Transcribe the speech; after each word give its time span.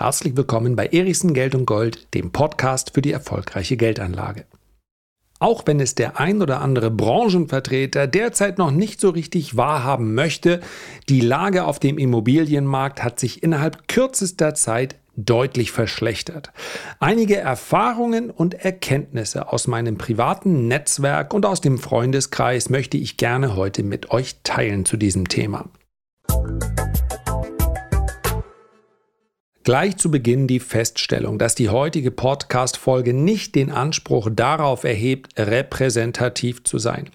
Herzlich 0.00 0.34
willkommen 0.34 0.76
bei 0.76 0.86
Erichsen 0.86 1.34
Geld 1.34 1.54
und 1.54 1.66
Gold, 1.66 2.14
dem 2.14 2.30
Podcast 2.30 2.94
für 2.94 3.02
die 3.02 3.12
erfolgreiche 3.12 3.76
Geldanlage. 3.76 4.46
Auch 5.38 5.66
wenn 5.66 5.78
es 5.78 5.94
der 5.94 6.18
ein 6.18 6.40
oder 6.40 6.62
andere 6.62 6.90
Branchenvertreter 6.90 8.06
derzeit 8.06 8.56
noch 8.56 8.70
nicht 8.70 8.98
so 8.98 9.10
richtig 9.10 9.58
wahrhaben 9.58 10.14
möchte, 10.14 10.60
die 11.10 11.20
Lage 11.20 11.66
auf 11.66 11.78
dem 11.78 11.98
Immobilienmarkt 11.98 13.04
hat 13.04 13.20
sich 13.20 13.42
innerhalb 13.42 13.88
kürzester 13.88 14.54
Zeit 14.54 14.96
deutlich 15.16 15.70
verschlechtert. 15.70 16.50
Einige 16.98 17.36
Erfahrungen 17.36 18.30
und 18.30 18.54
Erkenntnisse 18.54 19.52
aus 19.52 19.66
meinem 19.66 19.98
privaten 19.98 20.66
Netzwerk 20.66 21.34
und 21.34 21.44
aus 21.44 21.60
dem 21.60 21.76
Freundeskreis 21.76 22.70
möchte 22.70 22.96
ich 22.96 23.18
gerne 23.18 23.54
heute 23.54 23.82
mit 23.82 24.10
euch 24.12 24.36
teilen 24.44 24.86
zu 24.86 24.96
diesem 24.96 25.28
Thema. 25.28 25.68
Gleich 29.62 29.98
zu 29.98 30.10
Beginn 30.10 30.46
die 30.46 30.58
Feststellung, 30.58 31.38
dass 31.38 31.54
die 31.54 31.68
heutige 31.68 32.10
Podcast-Folge 32.10 33.12
nicht 33.12 33.54
den 33.54 33.70
Anspruch 33.70 34.30
darauf 34.32 34.84
erhebt, 34.84 35.38
repräsentativ 35.38 36.64
zu 36.64 36.78
sein. 36.78 37.10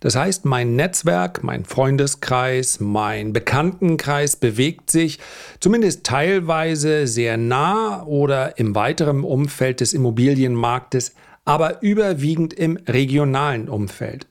Das 0.00 0.14
heißt, 0.14 0.44
mein 0.44 0.76
Netzwerk, 0.76 1.42
mein 1.42 1.64
Freundeskreis, 1.64 2.78
mein 2.78 3.32
Bekanntenkreis 3.32 4.36
bewegt 4.36 4.90
sich 4.90 5.18
zumindest 5.60 6.04
teilweise 6.04 7.06
sehr 7.06 7.38
nah 7.38 8.02
oder 8.04 8.58
im 8.58 8.74
weiteren 8.74 9.24
Umfeld 9.24 9.80
des 9.80 9.94
Immobilienmarktes, 9.94 11.14
aber 11.46 11.80
überwiegend 11.82 12.52
im 12.52 12.76
regionalen 12.86 13.70
Umfeld. 13.70 14.26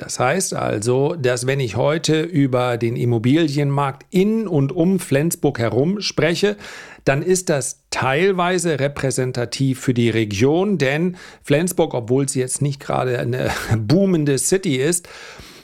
Das 0.00 0.18
heißt 0.18 0.54
also, 0.54 1.14
dass 1.14 1.46
wenn 1.46 1.60
ich 1.60 1.76
heute 1.76 2.22
über 2.22 2.78
den 2.78 2.96
Immobilienmarkt 2.96 4.06
in 4.08 4.48
und 4.48 4.72
um 4.72 4.98
Flensburg 4.98 5.58
herum 5.58 6.00
spreche, 6.00 6.56
dann 7.04 7.20
ist 7.20 7.50
das 7.50 7.82
teilweise 7.90 8.80
repräsentativ 8.80 9.78
für 9.80 9.92
die 9.92 10.08
Region, 10.08 10.78
denn 10.78 11.18
Flensburg, 11.42 11.92
obwohl 11.92 12.30
sie 12.30 12.40
jetzt 12.40 12.62
nicht 12.62 12.80
gerade 12.80 13.18
eine 13.18 13.50
boomende 13.78 14.38
City 14.38 14.76
ist, 14.76 15.06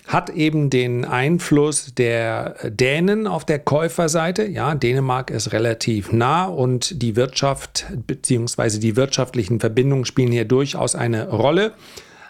hat 0.06 0.28
eben 0.28 0.68
den 0.68 1.06
Einfluss 1.06 1.94
der 1.94 2.56
Dänen 2.68 3.26
auf 3.26 3.46
der 3.46 3.58
Käuferseite. 3.58 4.44
Ja, 4.44 4.74
Dänemark 4.74 5.30
ist 5.30 5.52
relativ 5.52 6.12
nah 6.12 6.44
und 6.44 7.02
die 7.02 7.16
Wirtschaft 7.16 7.86
bzw. 8.06 8.78
die 8.80 8.96
wirtschaftlichen 8.96 9.60
Verbindungen 9.60 10.04
spielen 10.04 10.30
hier 10.30 10.44
durchaus 10.44 10.94
eine 10.94 11.30
Rolle 11.30 11.72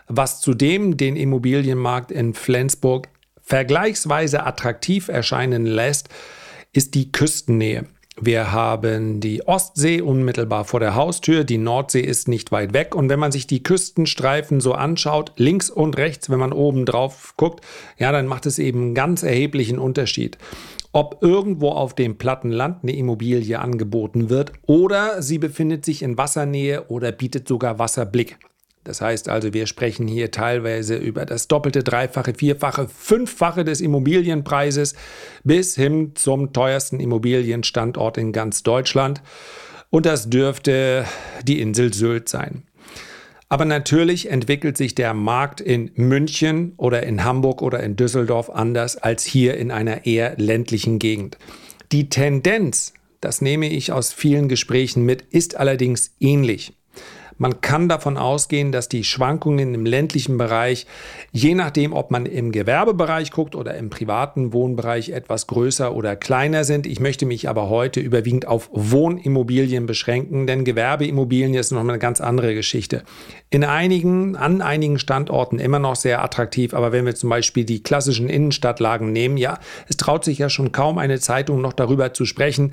was 0.08 0.40
zudem 0.40 0.96
den 0.96 1.16
Immobilienmarkt 1.16 2.10
in 2.10 2.34
Flensburg 2.34 3.08
vergleichsweise 3.42 4.44
attraktiv 4.44 5.08
erscheinen 5.08 5.66
lässt, 5.66 6.08
ist 6.72 6.94
die 6.94 7.12
Küstennähe. 7.12 7.86
Wir 8.18 8.50
haben 8.50 9.20
die 9.20 9.46
Ostsee 9.46 10.00
unmittelbar 10.00 10.64
vor 10.64 10.80
der 10.80 10.94
Haustür, 10.94 11.44
die 11.44 11.58
Nordsee 11.58 12.00
ist 12.00 12.28
nicht 12.28 12.50
weit 12.50 12.72
weg 12.72 12.94
und 12.94 13.10
wenn 13.10 13.18
man 13.18 13.30
sich 13.30 13.46
die 13.46 13.62
Küstenstreifen 13.62 14.60
so 14.60 14.72
anschaut, 14.72 15.32
links 15.36 15.68
und 15.68 15.98
rechts, 15.98 16.30
wenn 16.30 16.38
man 16.38 16.54
oben 16.54 16.86
drauf 16.86 17.34
guckt, 17.36 17.62
ja, 17.98 18.12
dann 18.12 18.26
macht 18.26 18.46
es 18.46 18.58
eben 18.58 18.80
einen 18.80 18.94
ganz 18.94 19.22
erheblichen 19.22 19.78
Unterschied. 19.78 20.38
Ob 20.92 21.18
irgendwo 21.20 21.72
auf 21.72 21.94
dem 21.94 22.16
platten 22.16 22.50
Land 22.50 22.78
eine 22.82 22.96
Immobilie 22.96 23.58
angeboten 23.58 24.30
wird 24.30 24.52
oder 24.62 25.20
sie 25.20 25.38
befindet 25.38 25.84
sich 25.84 26.00
in 26.00 26.16
Wassernähe 26.16 26.86
oder 26.88 27.12
bietet 27.12 27.46
sogar 27.46 27.78
Wasserblick. 27.78 28.38
Das 28.86 29.00
heißt 29.00 29.28
also, 29.28 29.52
wir 29.52 29.66
sprechen 29.66 30.06
hier 30.06 30.30
teilweise 30.30 30.94
über 30.94 31.26
das 31.26 31.48
doppelte, 31.48 31.82
dreifache, 31.82 32.34
vierfache, 32.34 32.86
fünffache 32.86 33.64
des 33.64 33.80
Immobilienpreises 33.80 34.94
bis 35.42 35.74
hin 35.74 36.12
zum 36.14 36.52
teuersten 36.52 37.00
Immobilienstandort 37.00 38.16
in 38.16 38.30
ganz 38.30 38.62
Deutschland. 38.62 39.22
Und 39.90 40.06
das 40.06 40.30
dürfte 40.30 41.04
die 41.42 41.60
Insel 41.60 41.92
Sylt 41.94 42.28
sein. 42.28 42.62
Aber 43.48 43.64
natürlich 43.64 44.30
entwickelt 44.30 44.76
sich 44.76 44.94
der 44.94 45.14
Markt 45.14 45.60
in 45.60 45.90
München 45.96 46.74
oder 46.76 47.02
in 47.02 47.24
Hamburg 47.24 47.62
oder 47.62 47.82
in 47.82 47.96
Düsseldorf 47.96 48.50
anders 48.50 48.96
als 48.96 49.24
hier 49.24 49.56
in 49.56 49.72
einer 49.72 50.06
eher 50.06 50.36
ländlichen 50.36 51.00
Gegend. 51.00 51.38
Die 51.90 52.08
Tendenz, 52.08 52.92
das 53.20 53.40
nehme 53.40 53.68
ich 53.68 53.90
aus 53.90 54.12
vielen 54.12 54.48
Gesprächen 54.48 55.02
mit, 55.02 55.22
ist 55.22 55.56
allerdings 55.56 56.14
ähnlich. 56.20 56.72
Man 57.38 57.60
kann 57.60 57.88
davon 57.88 58.16
ausgehen, 58.16 58.72
dass 58.72 58.88
die 58.88 59.04
Schwankungen 59.04 59.74
im 59.74 59.84
ländlichen 59.84 60.38
Bereich, 60.38 60.86
je 61.32 61.54
nachdem, 61.54 61.92
ob 61.92 62.10
man 62.10 62.24
im 62.24 62.50
Gewerbebereich 62.50 63.30
guckt 63.30 63.54
oder 63.54 63.74
im 63.76 63.90
privaten 63.90 64.54
Wohnbereich, 64.54 65.10
etwas 65.10 65.46
größer 65.46 65.94
oder 65.94 66.16
kleiner 66.16 66.64
sind. 66.64 66.86
Ich 66.86 66.98
möchte 66.98 67.26
mich 67.26 67.48
aber 67.48 67.68
heute 67.68 68.00
überwiegend 68.00 68.48
auf 68.48 68.70
Wohnimmobilien 68.72 69.84
beschränken, 69.84 70.46
denn 70.46 70.64
Gewerbeimmobilien 70.64 71.54
ist 71.54 71.72
noch 71.72 71.80
eine 71.80 71.98
ganz 71.98 72.22
andere 72.22 72.54
Geschichte. 72.54 73.02
In 73.50 73.64
einigen, 73.64 74.36
an 74.36 74.62
einigen 74.62 74.98
Standorten 74.98 75.58
immer 75.58 75.78
noch 75.78 75.96
sehr 75.96 76.24
attraktiv, 76.24 76.72
aber 76.72 76.92
wenn 76.92 77.04
wir 77.04 77.14
zum 77.14 77.28
Beispiel 77.28 77.64
die 77.64 77.82
klassischen 77.82 78.30
Innenstadtlagen 78.30 79.12
nehmen, 79.12 79.36
ja, 79.36 79.58
es 79.88 79.98
traut 79.98 80.24
sich 80.24 80.38
ja 80.38 80.48
schon 80.48 80.72
kaum 80.72 80.96
eine 80.96 81.20
Zeitung 81.20 81.60
noch 81.60 81.74
darüber 81.74 82.14
zu 82.14 82.24
sprechen, 82.24 82.72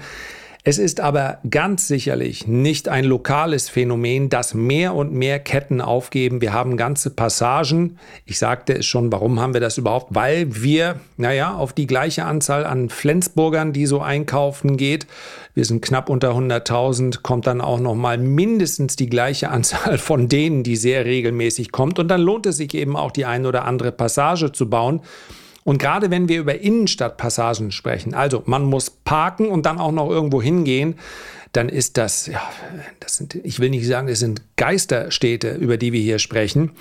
es 0.66 0.78
ist 0.78 1.02
aber 1.02 1.40
ganz 1.50 1.90
sicherlich 1.90 2.48
nicht 2.48 2.88
ein 2.88 3.04
lokales 3.04 3.68
Phänomen, 3.68 4.30
dass 4.30 4.54
mehr 4.54 4.96
und 4.96 5.12
mehr 5.12 5.40
Ketten 5.40 5.82
aufgeben. 5.82 6.40
Wir 6.40 6.54
haben 6.54 6.78
ganze 6.78 7.10
Passagen. 7.10 7.98
Ich 8.26 8.40
sagte 8.40 8.78
es 8.78 8.86
schon, 8.86 9.12
warum 9.12 9.42
haben 9.42 9.54
wir 9.54 9.60
das 9.60 9.78
überhaupt? 9.78 10.16
Weil 10.16 10.64
wir, 10.64 11.02
naja, 11.18 11.54
auf 11.54 11.74
die 11.74 11.86
gleiche 11.86 12.24
Anzahl 12.24 12.66
an 12.66 12.88
Flensburgern, 12.88 13.74
die 13.74 13.86
so 13.86 14.00
einkaufen 14.00 14.78
geht, 14.78 15.06
wir 15.54 15.66
sind 15.66 15.82
knapp 15.84 16.10
unter 16.10 16.32
100.000, 16.32 17.22
kommt 17.24 17.46
dann 17.46 17.60
auch 17.60 17.82
noch 17.82 17.96
mal 17.96 18.18
mindestens 18.18 18.96
die 18.96 19.10
gleiche 19.10 19.50
Anzahl 19.50 19.98
von 19.98 20.30
denen, 20.30 20.64
die 20.64 20.78
sehr 20.78 21.04
regelmäßig 21.04 21.74
kommt. 21.74 22.00
Und 22.00 22.08
dann 22.08 22.22
lohnt 22.22 22.46
es 22.46 22.56
sich 22.56 22.74
eben 22.74 22.96
auch, 22.96 23.12
die 23.12 23.26
eine 23.26 23.50
oder 23.50 23.66
andere 23.66 23.92
Passage 23.92 24.54
zu 24.54 24.70
bauen. 24.70 25.02
Und 25.64 25.78
gerade 25.78 26.12
wenn 26.12 26.28
wir 26.28 26.40
über 26.40 26.60
Innenstadtpassagen 26.60 27.72
sprechen, 27.72 28.14
also 28.14 28.44
man 28.46 28.64
muss 28.64 28.90
parken 28.90 29.48
und 29.48 29.66
dann 29.66 29.80
auch 29.80 29.92
noch 29.92 30.10
irgendwo 30.10 30.42
hingehen, 30.42 30.96
dann 31.54 31.70
ist 31.70 31.98
das, 31.98 32.28
ja, 32.28 32.42
das 33.00 33.18
sind, 33.18 33.36
ich 33.36 33.60
will 33.60 33.70
nicht 33.70 33.86
sagen, 33.86 34.08
es 34.08 34.20
sind 34.20 34.42
Geisterstädte, 34.58 35.52
über 35.52 35.78
die 35.78 35.94
wir 35.94 36.02
hier 36.02 36.20
sprechen, 36.20 36.72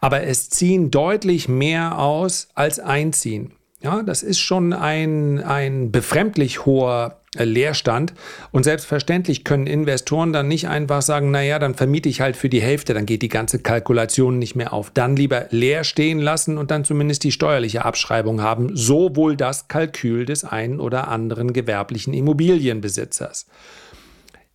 aber 0.00 0.22
es 0.22 0.48
ziehen 0.48 0.90
deutlich 0.90 1.48
mehr 1.48 1.98
aus 1.98 2.48
als 2.54 2.80
einziehen. 2.80 3.52
Ja, 3.82 4.02
das 4.04 4.22
ist 4.22 4.38
schon 4.38 4.72
ein, 4.72 5.42
ein 5.42 5.90
befremdlich 5.90 6.66
hoher 6.66 7.18
äh, 7.34 7.44
Leerstand. 7.44 8.14
Und 8.52 8.62
selbstverständlich 8.62 9.42
können 9.42 9.66
Investoren 9.66 10.32
dann 10.32 10.46
nicht 10.46 10.68
einfach 10.68 11.02
sagen, 11.02 11.32
naja, 11.32 11.58
dann 11.58 11.74
vermiete 11.74 12.08
ich 12.08 12.20
halt 12.20 12.36
für 12.36 12.48
die 12.48 12.62
Hälfte, 12.62 12.94
dann 12.94 13.06
geht 13.06 13.22
die 13.22 13.28
ganze 13.28 13.58
Kalkulation 13.58 14.38
nicht 14.38 14.54
mehr 14.54 14.72
auf. 14.72 14.90
Dann 14.90 15.16
lieber 15.16 15.46
leer 15.50 15.82
stehen 15.82 16.20
lassen 16.20 16.58
und 16.58 16.70
dann 16.70 16.84
zumindest 16.84 17.24
die 17.24 17.32
steuerliche 17.32 17.84
Abschreibung 17.84 18.40
haben. 18.40 18.76
So 18.76 19.16
wohl 19.16 19.34
das 19.34 19.66
Kalkül 19.66 20.26
des 20.26 20.44
einen 20.44 20.78
oder 20.78 21.08
anderen 21.08 21.52
gewerblichen 21.52 22.14
Immobilienbesitzers. 22.14 23.46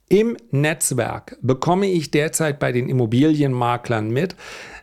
Im 0.10 0.38
Netzwerk 0.52 1.38
bekomme 1.42 1.88
ich 1.88 2.12
derzeit 2.12 2.60
bei 2.60 2.72
den 2.72 2.88
Immobilienmaklern 2.88 4.10
mit, 4.10 4.38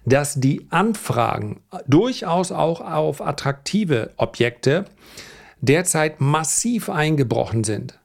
dass 0.06 0.34
die 0.34 0.66
Anfragen 0.70 1.60
durchaus 1.86 2.52
auch 2.52 2.80
auf 2.80 3.20
attraktive 3.20 4.10
Objekte 4.16 4.84
derzeit 5.60 6.20
massiv 6.20 6.90
eingebrochen 6.90 7.64
sind. 7.64 7.98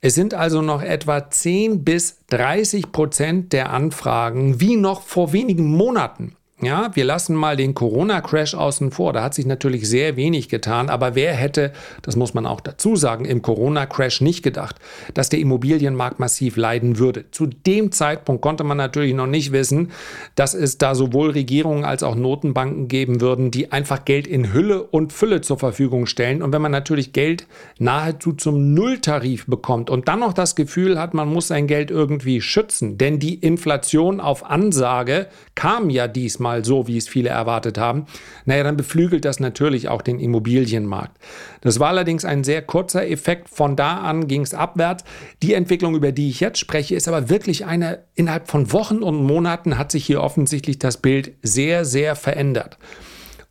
Es 0.00 0.14
sind 0.14 0.34
also 0.34 0.62
noch 0.62 0.82
etwa 0.82 1.30
10 1.30 1.84
bis 1.84 2.24
30 2.28 2.90
Prozent 2.90 3.52
der 3.52 3.70
Anfragen 3.70 4.60
wie 4.60 4.76
noch 4.76 5.02
vor 5.02 5.32
wenigen 5.32 5.70
Monaten. 5.70 6.34
Ja, 6.62 6.94
wir 6.94 7.04
lassen 7.04 7.34
mal 7.34 7.56
den 7.56 7.74
Corona-Crash 7.74 8.54
außen 8.54 8.92
vor. 8.92 9.12
Da 9.12 9.24
hat 9.24 9.34
sich 9.34 9.46
natürlich 9.46 9.88
sehr 9.88 10.14
wenig 10.14 10.48
getan. 10.48 10.90
Aber 10.90 11.16
wer 11.16 11.32
hätte, 11.32 11.72
das 12.02 12.14
muss 12.14 12.34
man 12.34 12.46
auch 12.46 12.60
dazu 12.60 12.94
sagen, 12.94 13.24
im 13.24 13.42
Corona-Crash 13.42 14.20
nicht 14.20 14.44
gedacht, 14.44 14.76
dass 15.12 15.28
der 15.28 15.40
Immobilienmarkt 15.40 16.20
massiv 16.20 16.56
leiden 16.56 17.00
würde. 17.00 17.28
Zu 17.32 17.46
dem 17.46 17.90
Zeitpunkt 17.90 18.42
konnte 18.42 18.62
man 18.62 18.76
natürlich 18.76 19.12
noch 19.12 19.26
nicht 19.26 19.50
wissen, 19.50 19.90
dass 20.36 20.54
es 20.54 20.78
da 20.78 20.94
sowohl 20.94 21.30
Regierungen 21.30 21.84
als 21.84 22.04
auch 22.04 22.14
Notenbanken 22.14 22.86
geben 22.86 23.20
würden, 23.20 23.50
die 23.50 23.72
einfach 23.72 24.04
Geld 24.04 24.28
in 24.28 24.52
Hülle 24.52 24.84
und 24.84 25.12
Fülle 25.12 25.40
zur 25.40 25.58
Verfügung 25.58 26.06
stellen. 26.06 26.42
Und 26.42 26.52
wenn 26.52 26.62
man 26.62 26.70
natürlich 26.70 27.12
Geld 27.12 27.48
nahezu 27.80 28.34
zum 28.34 28.72
Nulltarif 28.72 29.46
bekommt 29.46 29.90
und 29.90 30.06
dann 30.06 30.20
noch 30.20 30.32
das 30.32 30.54
Gefühl 30.54 31.00
hat, 31.00 31.12
man 31.12 31.28
muss 31.28 31.48
sein 31.48 31.66
Geld 31.66 31.90
irgendwie 31.90 32.40
schützen, 32.40 32.98
denn 32.98 33.18
die 33.18 33.34
Inflation 33.34 34.20
auf 34.20 34.48
Ansage 34.48 35.26
kam 35.56 35.90
ja 35.90 36.06
diesmal 36.06 36.51
mal 36.52 36.64
so, 36.64 36.86
wie 36.86 36.96
es 36.96 37.08
viele 37.08 37.30
erwartet 37.30 37.78
haben, 37.78 38.06
naja, 38.44 38.62
dann 38.62 38.76
beflügelt 38.76 39.24
das 39.24 39.40
natürlich 39.40 39.88
auch 39.88 40.02
den 40.02 40.18
Immobilienmarkt. 40.18 41.16
Das 41.62 41.80
war 41.80 41.88
allerdings 41.88 42.24
ein 42.24 42.44
sehr 42.44 42.62
kurzer 42.62 43.08
Effekt. 43.08 43.48
Von 43.48 43.76
da 43.76 43.98
an 43.98 44.28
ging 44.28 44.42
es 44.42 44.54
abwärts. 44.54 45.04
Die 45.42 45.54
Entwicklung, 45.54 45.94
über 45.94 46.12
die 46.12 46.28
ich 46.28 46.40
jetzt 46.40 46.58
spreche, 46.58 46.94
ist 46.94 47.08
aber 47.08 47.30
wirklich 47.30 47.64
eine, 47.64 48.00
innerhalb 48.14 48.48
von 48.48 48.72
Wochen 48.72 49.02
und 49.02 49.24
Monaten 49.24 49.78
hat 49.78 49.90
sich 49.90 50.04
hier 50.04 50.22
offensichtlich 50.22 50.78
das 50.78 50.98
Bild 50.98 51.32
sehr, 51.42 51.84
sehr 51.84 52.16
verändert. 52.16 52.78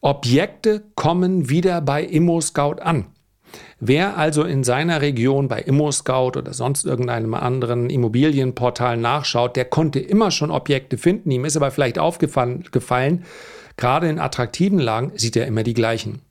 Objekte 0.02 0.84
kommen 0.96 1.50
wieder 1.50 1.82
bei 1.82 2.04
ImmoScout 2.04 2.82
an. 2.82 3.06
Wer 3.80 4.18
also 4.18 4.44
in 4.44 4.64
seiner 4.64 5.02
Region 5.02 5.48
bei 5.48 5.60
ImmoScout 5.60 6.38
oder 6.38 6.54
sonst 6.54 6.86
irgendeinem 6.86 7.34
anderen 7.34 7.90
Immobilienportal 7.90 8.98
nachschaut, 8.98 9.56
der 9.56 9.66
konnte 9.66 10.00
immer 10.00 10.32
schon 10.32 10.52
Objekte 10.52 10.98
finden. 10.98 11.32
Ihm 11.32 11.46
ist 11.46 11.58
aber 11.58 11.72
vielleicht 11.72 11.98
aufgefallen, 11.98 12.66
gefallen, 12.72 13.26
gerade 13.78 14.08
in 14.08 14.20
attraktiven 14.20 14.80
Lagen 14.80 15.12
sieht 15.16 15.36
er 15.36 15.48
immer 15.48 15.64
die 15.64 15.74
gleichen. 15.74 16.22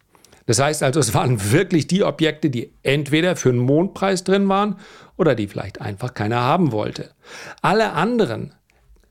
Das 0.47 0.59
heißt 0.59 0.83
also, 0.83 0.99
es 1.01 1.15
waren 1.15 1.53
wirklich 1.53 1.87
die 1.87 2.03
Objekte, 2.03 2.51
die 2.51 2.73
entweder 2.83 3.37
für 3.37 3.51
einen 3.51 3.59
Mondpreis 3.59 4.25
drin 4.25 4.49
waren 4.49 4.77
oder 5.17 5.35
die 5.35 5.47
vielleicht 5.47 5.81
einfach 5.81 6.15
keiner 6.15 6.41
haben 6.41 6.73
wollte. 6.73 7.11
Alle 7.63 7.93
anderen 7.93 8.53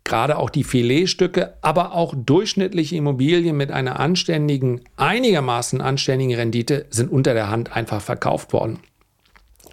gerade 0.09 0.37
auch 0.37 0.49
die 0.49 0.65
Filetstücke, 0.65 1.53
aber 1.61 1.93
auch 1.93 2.13
durchschnittliche 2.17 2.97
Immobilien 2.97 3.55
mit 3.55 3.71
einer 3.71 3.99
anständigen, 3.99 4.81
einigermaßen 4.97 5.79
anständigen 5.79 6.35
Rendite 6.35 6.85
sind 6.89 7.09
unter 7.09 7.33
der 7.33 7.49
Hand 7.49 7.73
einfach 7.73 8.01
verkauft 8.01 8.51
worden. 8.51 8.79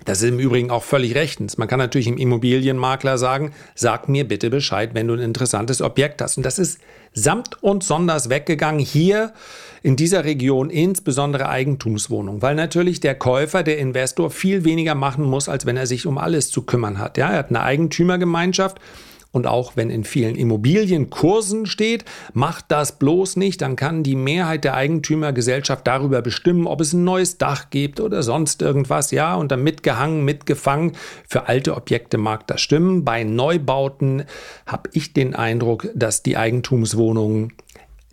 Das 0.04 0.22
ist 0.22 0.28
im 0.28 0.38
Übrigen 0.38 0.70
auch 0.70 0.84
völlig 0.84 1.16
rechtens. 1.16 1.58
Man 1.58 1.66
kann 1.66 1.80
natürlich 1.80 2.06
im 2.06 2.16
Immobilienmakler 2.16 3.18
sagen, 3.18 3.52
sag 3.74 4.08
mir 4.08 4.26
bitte 4.26 4.50
Bescheid, 4.50 4.90
wenn 4.94 5.08
du 5.08 5.14
ein 5.14 5.20
interessantes 5.20 5.82
Objekt 5.82 6.22
hast. 6.22 6.36
Und 6.36 6.46
das 6.46 6.60
ist 6.60 6.78
samt 7.12 7.60
und 7.60 7.82
sonders 7.82 8.30
weggegangen 8.30 8.78
hier 8.78 9.32
in 9.82 9.96
dieser 9.96 10.24
Region, 10.24 10.70
insbesondere 10.70 11.48
Eigentumswohnungen, 11.48 12.40
weil 12.40 12.54
natürlich 12.54 13.00
der 13.00 13.16
Käufer, 13.16 13.64
der 13.64 13.78
Investor 13.78 14.30
viel 14.30 14.64
weniger 14.64 14.94
machen 14.94 15.24
muss, 15.24 15.48
als 15.48 15.66
wenn 15.66 15.76
er 15.76 15.86
sich 15.86 16.06
um 16.06 16.18
alles 16.18 16.50
zu 16.50 16.62
kümmern 16.62 16.98
hat. 16.98 17.18
Ja, 17.18 17.30
er 17.30 17.38
hat 17.38 17.48
eine 17.48 17.62
Eigentümergemeinschaft 17.62 18.78
und 19.36 19.46
auch 19.46 19.76
wenn 19.76 19.90
in 19.90 20.04
vielen 20.04 20.34
Immobilienkursen 20.34 21.66
steht, 21.66 22.06
macht 22.32 22.64
das 22.68 22.98
bloß 22.98 23.36
nicht, 23.36 23.60
dann 23.60 23.76
kann 23.76 24.02
die 24.02 24.16
Mehrheit 24.16 24.64
der 24.64 24.72
Eigentümergesellschaft 24.72 25.86
darüber 25.86 26.22
bestimmen, 26.22 26.66
ob 26.66 26.80
es 26.80 26.94
ein 26.94 27.04
neues 27.04 27.36
Dach 27.36 27.68
gibt 27.68 28.00
oder 28.00 28.22
sonst 28.22 28.62
irgendwas. 28.62 29.10
Ja, 29.10 29.34
und 29.34 29.52
dann 29.52 29.62
mitgehangen, 29.62 30.24
mitgefangen. 30.24 30.92
Für 31.28 31.48
alte 31.48 31.76
Objekte 31.76 32.16
mag 32.16 32.46
das 32.46 32.62
stimmen. 32.62 33.04
Bei 33.04 33.24
Neubauten 33.24 34.24
habe 34.64 34.88
ich 34.94 35.12
den 35.12 35.34
Eindruck, 35.34 35.88
dass 35.94 36.22
die 36.22 36.38
Eigentumswohnungen 36.38 37.52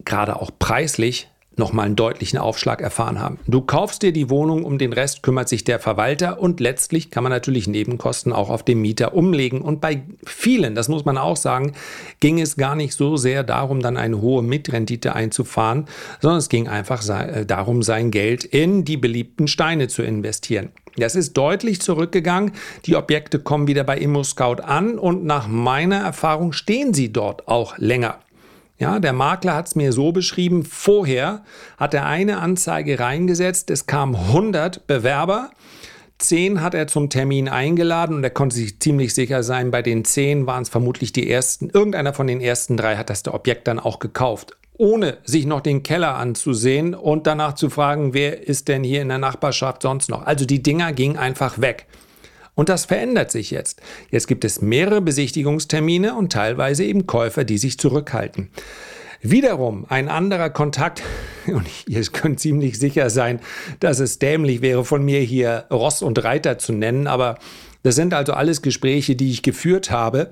gerade 0.03 0.35
auch 0.41 0.51
preislich 0.59 1.29
nochmal 1.57 1.85
einen 1.85 1.95
deutlichen 1.95 2.39
Aufschlag 2.39 2.81
erfahren 2.81 3.19
haben. 3.19 3.39
Du 3.47 3.61
kaufst 3.61 4.01
dir 4.01 4.11
die 4.11 4.29
Wohnung, 4.29 4.63
um 4.65 4.77
den 4.77 4.93
Rest 4.93 5.23
kümmert 5.23 5.49
sich 5.49 5.63
der 5.63 5.79
Verwalter 5.79 6.39
und 6.39 6.59
letztlich 6.59 7.11
kann 7.11 7.23
man 7.23 7.31
natürlich 7.31 7.67
Nebenkosten 7.67 8.33
auch 8.33 8.49
auf 8.49 8.63
den 8.63 8.79
Mieter 8.79 9.13
umlegen. 9.13 9.61
Und 9.61 9.81
bei 9.81 10.03
vielen, 10.25 10.75
das 10.75 10.89
muss 10.89 11.05
man 11.05 11.17
auch 11.17 11.37
sagen, 11.37 11.73
ging 12.19 12.39
es 12.39 12.57
gar 12.57 12.75
nicht 12.75 12.93
so 12.93 13.17
sehr 13.17 13.43
darum, 13.43 13.81
dann 13.81 13.97
eine 13.97 14.21
hohe 14.21 14.41
Mitrendite 14.41 15.15
einzufahren, 15.15 15.85
sondern 16.21 16.39
es 16.39 16.49
ging 16.49 16.67
einfach 16.67 17.07
äh, 17.07 17.45
darum, 17.45 17.83
sein 17.83 18.11
Geld 18.11 18.43
in 18.43 18.85
die 18.85 18.97
beliebten 18.97 19.47
Steine 19.47 19.87
zu 19.87 20.03
investieren. 20.03 20.69
Das 20.97 21.15
ist 21.15 21.33
deutlich 21.33 21.81
zurückgegangen. 21.81 22.51
Die 22.85 22.95
Objekte 22.95 23.39
kommen 23.39 23.67
wieder 23.67 23.83
bei 23.83 23.97
ImmoScout 23.97 24.61
an 24.63 24.99
und 24.99 25.25
nach 25.25 25.47
meiner 25.47 25.97
Erfahrung 25.97 26.53
stehen 26.53 26.93
sie 26.93 27.11
dort 27.11 27.47
auch 27.47 27.77
länger. 27.77 28.19
Ja, 28.77 28.99
der 28.99 29.13
Makler 29.13 29.55
hat 29.55 29.67
es 29.67 29.75
mir 29.75 29.93
so 29.93 30.11
beschrieben, 30.11 30.65
vorher 30.65 31.43
hat 31.77 31.93
er 31.93 32.05
eine 32.05 32.39
Anzeige 32.39 32.99
reingesetzt, 32.99 33.69
es 33.69 33.85
kamen 33.85 34.15
100 34.15 34.87
Bewerber, 34.87 35.51
10 36.17 36.61
hat 36.61 36.73
er 36.73 36.87
zum 36.87 37.09
Termin 37.09 37.49
eingeladen 37.49 38.15
und 38.15 38.23
er 38.23 38.29
konnte 38.29 38.55
sich 38.55 38.79
ziemlich 38.79 39.13
sicher 39.13 39.43
sein, 39.43 39.71
bei 39.71 39.81
den 39.81 40.05
10 40.05 40.47
waren 40.47 40.63
es 40.63 40.69
vermutlich 40.69 41.13
die 41.13 41.29
ersten, 41.29 41.69
irgendeiner 41.69 42.13
von 42.13 42.27
den 42.27 42.41
ersten 42.41 42.77
drei 42.77 42.97
hat 42.97 43.09
das 43.09 43.27
Objekt 43.27 43.67
dann 43.67 43.79
auch 43.79 43.99
gekauft 43.99 44.57
ohne 44.77 45.17
sich 45.23 45.45
noch 45.45 45.61
den 45.61 45.83
Keller 45.83 46.15
anzusehen 46.15 46.95
und 46.95 47.27
danach 47.27 47.53
zu 47.53 47.69
fragen, 47.69 48.13
wer 48.13 48.47
ist 48.47 48.67
denn 48.67 48.83
hier 48.83 49.01
in 49.01 49.09
der 49.09 49.17
Nachbarschaft 49.17 49.83
sonst 49.83 50.09
noch. 50.09 50.25
Also 50.25 50.45
die 50.45 50.63
Dinger 50.63 50.93
gingen 50.93 51.17
einfach 51.17 51.61
weg. 51.61 51.85
Und 52.55 52.69
das 52.69 52.85
verändert 52.85 53.31
sich 53.31 53.51
jetzt. 53.51 53.81
Jetzt 54.11 54.27
gibt 54.27 54.45
es 54.45 54.61
mehrere 54.61 55.01
Besichtigungstermine 55.01 56.15
und 56.15 56.31
teilweise 56.31 56.83
eben 56.83 57.07
Käufer, 57.07 57.43
die 57.43 57.57
sich 57.57 57.79
zurückhalten. 57.79 58.49
Wiederum 59.21 59.85
ein 59.87 60.09
anderer 60.09 60.49
Kontakt, 60.49 61.01
und 61.47 61.65
ihr 61.87 62.03
könnt 62.03 62.39
ziemlich 62.39 62.77
sicher 62.77 63.09
sein, 63.09 63.39
dass 63.79 63.99
es 63.99 64.19
dämlich 64.19 64.61
wäre, 64.61 64.85
von 64.85 65.03
mir 65.03 65.21
hier 65.21 65.65
Ross 65.71 66.01
und 66.01 66.23
Reiter 66.23 66.57
zu 66.59 66.73
nennen, 66.73 67.07
aber 67.07 67.37
das 67.83 67.95
sind 67.95 68.13
also 68.13 68.33
alles 68.33 68.61
Gespräche, 68.61 69.15
die 69.15 69.31
ich 69.31 69.41
geführt 69.41 69.91
habe. 69.91 70.31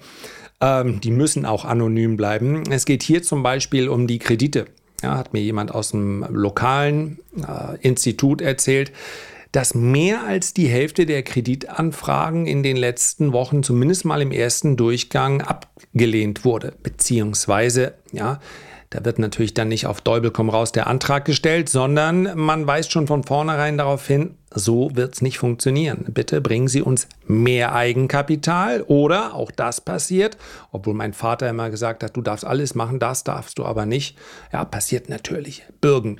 Ähm, 0.61 1.01
die 1.01 1.11
müssen 1.11 1.45
auch 1.45 1.65
anonym 1.65 2.17
bleiben. 2.17 2.63
Es 2.69 2.85
geht 2.85 3.03
hier 3.03 3.23
zum 3.23 3.43
Beispiel 3.43 3.89
um 3.89 4.07
die 4.07 4.19
Kredite. 4.19 4.65
Ja, 5.01 5.17
hat 5.17 5.33
mir 5.33 5.41
jemand 5.41 5.73
aus 5.73 5.91
dem 5.91 6.25
lokalen 6.29 7.19
äh, 7.35 7.77
Institut 7.81 8.41
erzählt 8.41 8.91
dass 9.51 9.75
mehr 9.75 10.23
als 10.23 10.53
die 10.53 10.67
Hälfte 10.67 11.05
der 11.05 11.23
Kreditanfragen 11.23 12.47
in 12.47 12.63
den 12.63 12.77
letzten 12.77 13.33
Wochen 13.33 13.63
zumindest 13.63 14.05
mal 14.05 14.21
im 14.21 14.31
ersten 14.31 14.77
Durchgang 14.77 15.41
abgelehnt 15.41 16.45
wurde. 16.45 16.73
Beziehungsweise, 16.83 17.93
ja, 18.11 18.39
da 18.91 19.05
wird 19.05 19.19
natürlich 19.19 19.53
dann 19.53 19.69
nicht 19.69 19.85
auf 19.85 20.01
Däubel 20.01 20.31
komm 20.31 20.49
raus 20.49 20.73
der 20.73 20.87
Antrag 20.87 21.23
gestellt, 21.23 21.69
sondern 21.69 22.37
man 22.37 22.67
weist 22.67 22.91
schon 22.91 23.07
von 23.07 23.23
vornherein 23.23 23.77
darauf 23.77 24.05
hin, 24.05 24.35
so 24.53 24.91
wird 24.93 25.13
es 25.13 25.21
nicht 25.21 25.37
funktionieren. 25.39 26.07
Bitte 26.09 26.41
bringen 26.41 26.67
Sie 26.67 26.81
uns 26.81 27.07
mehr 27.25 27.73
Eigenkapital 27.73 28.81
oder 28.81 29.33
auch 29.33 29.49
das 29.49 29.79
passiert, 29.79 30.37
obwohl 30.73 30.93
mein 30.93 31.13
Vater 31.13 31.49
immer 31.49 31.69
gesagt 31.69 32.03
hat, 32.03 32.17
du 32.17 32.21
darfst 32.21 32.43
alles 32.43 32.75
machen, 32.75 32.99
das 32.99 33.23
darfst 33.23 33.59
du 33.59 33.65
aber 33.65 33.85
nicht. 33.85 34.17
Ja, 34.51 34.65
passiert 34.65 35.07
natürlich. 35.07 35.63
Bürgen. 35.79 36.19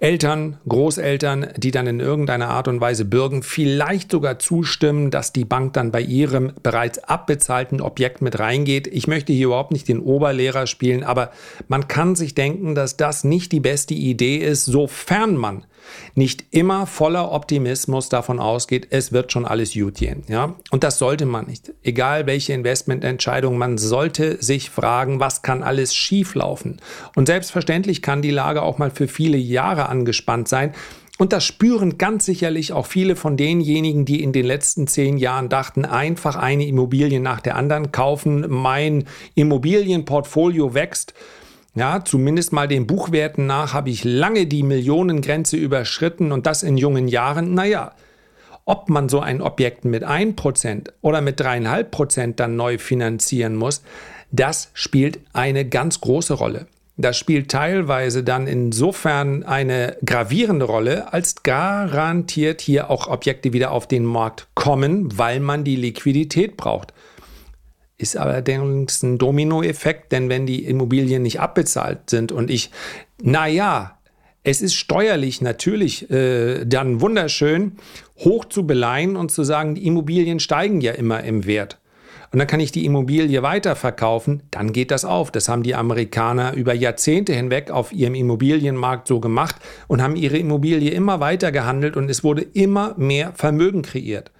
Eltern, 0.00 0.56
Großeltern, 0.66 1.48
die 1.58 1.70
dann 1.70 1.86
in 1.86 2.00
irgendeiner 2.00 2.48
Art 2.48 2.68
und 2.68 2.80
Weise 2.80 3.04
bürgen, 3.04 3.42
vielleicht 3.42 4.10
sogar 4.10 4.38
zustimmen, 4.38 5.10
dass 5.10 5.34
die 5.34 5.44
Bank 5.44 5.74
dann 5.74 5.92
bei 5.92 6.00
ihrem 6.00 6.52
bereits 6.62 6.98
abbezahlten 7.04 7.82
Objekt 7.82 8.22
mit 8.22 8.38
reingeht. 8.38 8.86
Ich 8.86 9.06
möchte 9.06 9.34
hier 9.34 9.48
überhaupt 9.48 9.72
nicht 9.72 9.88
den 9.88 10.00
Oberlehrer 10.00 10.66
spielen, 10.66 11.04
aber 11.04 11.32
man 11.68 11.86
kann 11.86 12.16
sich 12.16 12.34
denken, 12.34 12.74
dass 12.74 12.96
das 12.96 13.24
nicht 13.24 13.52
die 13.52 13.60
beste 13.60 13.92
Idee 13.92 14.38
ist, 14.38 14.64
sofern 14.64 15.36
man 15.36 15.66
nicht 16.14 16.44
immer 16.50 16.86
voller 16.86 17.32
Optimismus 17.32 18.08
davon 18.08 18.38
ausgeht, 18.38 18.88
es 18.90 19.12
wird 19.12 19.32
schon 19.32 19.46
alles 19.46 19.74
gut 19.74 19.96
gehen. 19.96 20.24
Ja? 20.28 20.54
Und 20.70 20.84
das 20.84 20.98
sollte 20.98 21.26
man 21.26 21.46
nicht. 21.46 21.72
Egal 21.82 22.26
welche 22.26 22.52
Investmententscheidung, 22.52 23.58
man 23.58 23.78
sollte 23.78 24.42
sich 24.42 24.70
fragen, 24.70 25.20
was 25.20 25.42
kann 25.42 25.62
alles 25.62 25.94
schieflaufen. 25.94 26.80
Und 27.14 27.26
selbstverständlich 27.26 28.02
kann 28.02 28.22
die 28.22 28.30
Lage 28.30 28.62
auch 28.62 28.78
mal 28.78 28.90
für 28.90 29.08
viele 29.08 29.38
Jahre 29.38 29.88
angespannt 29.88 30.48
sein. 30.48 30.72
Und 31.20 31.34
das 31.34 31.44
spüren 31.44 31.98
ganz 31.98 32.24
sicherlich 32.24 32.72
auch 32.72 32.86
viele 32.86 33.14
von 33.14 33.36
denjenigen, 33.36 34.06
die 34.06 34.22
in 34.22 34.32
den 34.32 34.46
letzten 34.46 34.86
zehn 34.86 35.18
Jahren 35.18 35.50
dachten, 35.50 35.84
einfach 35.84 36.34
eine 36.34 36.66
Immobilie 36.66 37.20
nach 37.20 37.42
der 37.42 37.56
anderen 37.56 37.92
kaufen, 37.92 38.46
mein 38.48 39.04
Immobilienportfolio 39.34 40.72
wächst. 40.72 41.12
Ja, 41.74 42.04
zumindest 42.04 42.52
mal 42.52 42.66
den 42.66 42.86
Buchwerten 42.86 43.46
nach 43.46 43.74
habe 43.74 43.90
ich 43.90 44.02
lange 44.02 44.46
die 44.46 44.64
Millionengrenze 44.64 45.56
überschritten 45.56 46.32
und 46.32 46.46
das 46.46 46.64
in 46.64 46.76
jungen 46.76 47.06
Jahren. 47.06 47.54
Naja, 47.54 47.92
ob 48.64 48.88
man 48.88 49.08
so 49.08 49.20
ein 49.20 49.40
Objekt 49.40 49.84
mit 49.84 50.04
1% 50.04 50.88
oder 51.00 51.20
mit 51.20 51.40
3,5% 51.40 52.34
dann 52.34 52.56
neu 52.56 52.78
finanzieren 52.78 53.54
muss, 53.54 53.82
das 54.32 54.70
spielt 54.74 55.20
eine 55.32 55.68
ganz 55.68 56.00
große 56.00 56.34
Rolle. 56.34 56.66
Das 56.96 57.16
spielt 57.16 57.50
teilweise 57.50 58.22
dann 58.22 58.46
insofern 58.46 59.42
eine 59.44 59.96
gravierende 60.04 60.66
Rolle, 60.66 61.12
als 61.12 61.42
garantiert 61.42 62.60
hier 62.60 62.90
auch 62.90 63.06
Objekte 63.06 63.52
wieder 63.52 63.70
auf 63.70 63.88
den 63.88 64.04
Markt 64.04 64.48
kommen, 64.54 65.16
weil 65.16 65.40
man 65.40 65.64
die 65.64 65.76
Liquidität 65.76 66.56
braucht. 66.56 66.92
Ist 68.00 68.16
allerdings 68.16 69.02
ein 69.02 69.18
Dominoeffekt, 69.18 70.10
denn 70.10 70.30
wenn 70.30 70.46
die 70.46 70.64
Immobilien 70.64 71.22
nicht 71.22 71.38
abbezahlt 71.38 72.08
sind 72.08 72.32
und 72.32 72.50
ich, 72.50 72.70
naja, 73.22 73.98
es 74.42 74.62
ist 74.62 74.72
steuerlich 74.72 75.42
natürlich 75.42 76.10
äh, 76.10 76.64
dann 76.64 77.02
wunderschön, 77.02 77.72
hoch 78.16 78.46
zu 78.46 78.66
beleihen 78.66 79.16
und 79.16 79.30
zu 79.30 79.44
sagen, 79.44 79.74
die 79.74 79.86
Immobilien 79.86 80.40
steigen 80.40 80.80
ja 80.80 80.92
immer 80.92 81.22
im 81.24 81.44
Wert. 81.44 81.78
Und 82.32 82.38
dann 82.38 82.48
kann 82.48 82.60
ich 82.60 82.72
die 82.72 82.86
Immobilie 82.86 83.42
weiterverkaufen, 83.42 84.44
dann 84.50 84.72
geht 84.72 84.90
das 84.90 85.04
auf. 85.04 85.30
Das 85.30 85.50
haben 85.50 85.62
die 85.62 85.74
Amerikaner 85.74 86.54
über 86.54 86.72
Jahrzehnte 86.72 87.34
hinweg 87.34 87.70
auf 87.70 87.92
ihrem 87.92 88.14
Immobilienmarkt 88.14 89.08
so 89.08 89.20
gemacht 89.20 89.56
und 89.88 90.00
haben 90.00 90.16
ihre 90.16 90.38
Immobilie 90.38 90.92
immer 90.92 91.20
weiter 91.20 91.52
gehandelt 91.52 91.98
und 91.98 92.08
es 92.08 92.24
wurde 92.24 92.40
immer 92.40 92.94
mehr 92.96 93.32
Vermögen 93.34 93.82
kreiert. 93.82 94.30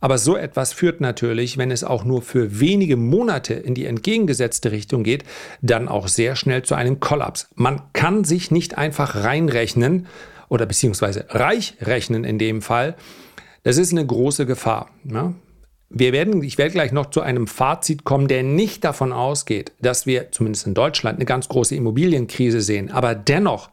Aber 0.00 0.18
so 0.18 0.36
etwas 0.36 0.72
führt 0.72 1.00
natürlich, 1.00 1.58
wenn 1.58 1.70
es 1.70 1.82
auch 1.82 2.04
nur 2.04 2.22
für 2.22 2.60
wenige 2.60 2.96
Monate 2.96 3.54
in 3.54 3.74
die 3.74 3.86
entgegengesetzte 3.86 4.70
Richtung 4.70 5.02
geht, 5.02 5.24
dann 5.60 5.88
auch 5.88 6.08
sehr 6.08 6.36
schnell 6.36 6.62
zu 6.62 6.74
einem 6.74 7.00
Kollaps. 7.00 7.48
Man 7.54 7.82
kann 7.92 8.24
sich 8.24 8.50
nicht 8.50 8.78
einfach 8.78 9.24
reinrechnen 9.24 10.06
oder 10.48 10.66
beziehungsweise 10.66 11.26
reich 11.30 11.74
rechnen 11.80 12.24
in 12.24 12.38
dem 12.38 12.62
Fall. 12.62 12.94
Das 13.64 13.76
ist 13.76 13.92
eine 13.92 14.06
große 14.06 14.46
Gefahr. 14.46 14.90
Ja? 15.04 15.34
Wir 15.90 16.12
werden, 16.12 16.42
ich 16.42 16.58
werde 16.58 16.72
gleich 16.72 16.92
noch 16.92 17.10
zu 17.10 17.22
einem 17.22 17.46
Fazit 17.46 18.04
kommen, 18.04 18.28
der 18.28 18.42
nicht 18.42 18.84
davon 18.84 19.12
ausgeht, 19.12 19.72
dass 19.80 20.06
wir 20.06 20.30
zumindest 20.32 20.66
in 20.66 20.74
Deutschland 20.74 21.16
eine 21.16 21.24
ganz 21.24 21.48
große 21.48 21.74
Immobilienkrise 21.74 22.60
sehen. 22.60 22.90
Aber 22.90 23.14
dennoch 23.14 23.70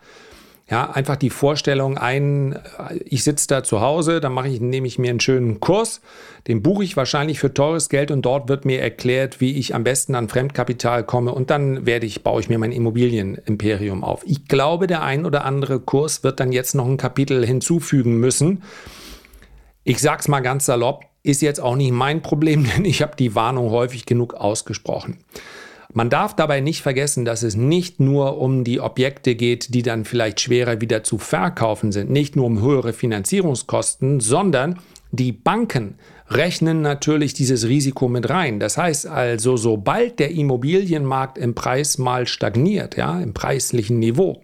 Ja, 0.67 0.89
einfach 0.89 1.15
die 1.15 1.29
Vorstellung, 1.29 1.99
ein, 1.99 2.57
ich 3.05 3.23
sitze 3.23 3.47
da 3.47 3.63
zu 3.63 3.81
Hause, 3.81 4.19
dann 4.19 4.33
mache 4.33 4.47
ich, 4.47 4.59
nehme 4.59 4.87
ich 4.87 4.97
mir 4.97 5.11
einen 5.11 5.19
schönen 5.19 5.59
Kurs, 5.59 6.01
den 6.47 6.63
buche 6.63 6.83
ich 6.83 6.97
wahrscheinlich 6.97 7.39
für 7.39 7.53
teures 7.53 7.87
Geld 7.87 8.09
und 8.09 8.23
dort 8.23 8.49
wird 8.49 8.65
mir 8.65 8.81
erklärt, 8.81 9.39
wie 9.39 9.57
ich 9.57 9.75
am 9.75 9.83
besten 9.83 10.15
an 10.15 10.27
Fremdkapital 10.27 11.03
komme 11.03 11.33
und 11.33 11.51
dann 11.51 11.85
werde 11.85 12.07
ich, 12.07 12.23
baue 12.23 12.41
ich 12.41 12.49
mir 12.49 12.57
mein 12.57 12.71
Immobilienimperium 12.71 14.03
auf. 14.03 14.23
Ich 14.25 14.47
glaube, 14.47 14.87
der 14.87 15.03
ein 15.03 15.27
oder 15.27 15.45
andere 15.45 15.79
Kurs 15.79 16.23
wird 16.23 16.39
dann 16.39 16.51
jetzt 16.51 16.73
noch 16.73 16.87
ein 16.87 16.97
Kapitel 16.97 17.45
hinzufügen 17.45 18.17
müssen. 18.17 18.63
Ich 19.83 19.99
sag's 19.99 20.27
mal 20.27 20.39
ganz 20.39 20.65
salopp, 20.65 21.05
ist 21.21 21.43
jetzt 21.43 21.59
auch 21.61 21.75
nicht 21.75 21.91
mein 21.91 22.23
Problem, 22.23 22.65
denn 22.75 22.85
ich 22.85 23.03
habe 23.03 23.15
die 23.15 23.35
Warnung 23.35 23.69
häufig 23.69 24.07
genug 24.07 24.33
ausgesprochen. 24.33 25.17
Man 25.97 26.09
darf 26.09 26.35
dabei 26.35 26.59
nicht 26.59 26.81
vergessen, 26.81 27.23
dass 27.23 27.41
es 27.41 27.55
nicht 27.55 28.01
nur 28.01 28.37
um 28.37 28.65
die 28.65 28.81
Objekte 28.81 29.33
geht, 29.33 29.73
die 29.73 29.81
dann 29.81 30.03
vielleicht 30.03 30.41
schwerer 30.41 30.81
wieder 30.81 31.05
zu 31.05 31.17
verkaufen 31.17 31.93
sind, 31.93 32.09
nicht 32.09 32.35
nur 32.35 32.47
um 32.47 32.61
höhere 32.61 32.91
Finanzierungskosten, 32.91 34.19
sondern 34.19 34.77
die 35.13 35.31
Banken 35.31 35.95
rechnen 36.27 36.81
natürlich 36.81 37.33
dieses 37.33 37.69
Risiko 37.69 38.09
mit 38.09 38.29
rein. 38.29 38.59
Das 38.59 38.77
heißt 38.77 39.07
also, 39.07 39.55
sobald 39.55 40.19
der 40.19 40.31
Immobilienmarkt 40.31 41.37
im 41.37 41.55
Preis 41.55 41.97
mal 41.97 42.27
stagniert, 42.27 42.97
ja, 42.97 43.21
im 43.21 43.33
preislichen 43.33 43.97
Niveau, 43.97 44.41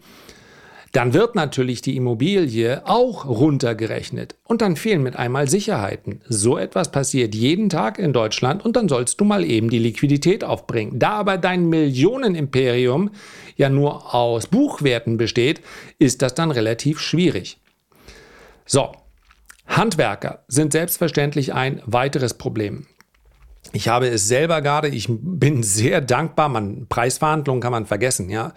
dann 0.91 1.13
wird 1.13 1.35
natürlich 1.35 1.81
die 1.81 1.95
Immobilie 1.95 2.81
auch 2.85 3.25
runtergerechnet 3.25 4.35
und 4.43 4.61
dann 4.61 4.75
fehlen 4.75 5.03
mit 5.03 5.15
einmal 5.15 5.47
Sicherheiten. 5.47 6.21
So 6.27 6.57
etwas 6.57 6.91
passiert 6.91 7.33
jeden 7.33 7.69
Tag 7.69 7.97
in 7.97 8.11
Deutschland 8.11 8.65
und 8.65 8.75
dann 8.75 8.89
sollst 8.89 9.21
du 9.21 9.25
mal 9.25 9.45
eben 9.45 9.69
die 9.69 9.79
Liquidität 9.79 10.43
aufbringen. 10.43 10.99
Da 10.99 11.11
aber 11.11 11.37
dein 11.37 11.69
Millionenimperium 11.69 13.11
ja 13.55 13.69
nur 13.69 14.13
aus 14.13 14.47
Buchwerten 14.47 15.17
besteht, 15.17 15.61
ist 15.97 16.21
das 16.21 16.35
dann 16.35 16.51
relativ 16.51 16.99
schwierig. 16.99 17.59
So, 18.65 18.91
Handwerker 19.67 20.43
sind 20.47 20.73
selbstverständlich 20.73 21.53
ein 21.53 21.81
weiteres 21.85 22.33
Problem. 22.33 22.87
Ich 23.73 23.87
habe 23.87 24.07
es 24.07 24.27
selber 24.27 24.61
gerade, 24.61 24.89
ich 24.89 25.07
bin 25.09 25.63
sehr 25.63 26.01
dankbar, 26.01 26.49
man, 26.49 26.87
Preisverhandlungen 26.89 27.61
kann 27.61 27.71
man 27.71 27.85
vergessen, 27.85 28.29
ja. 28.29 28.53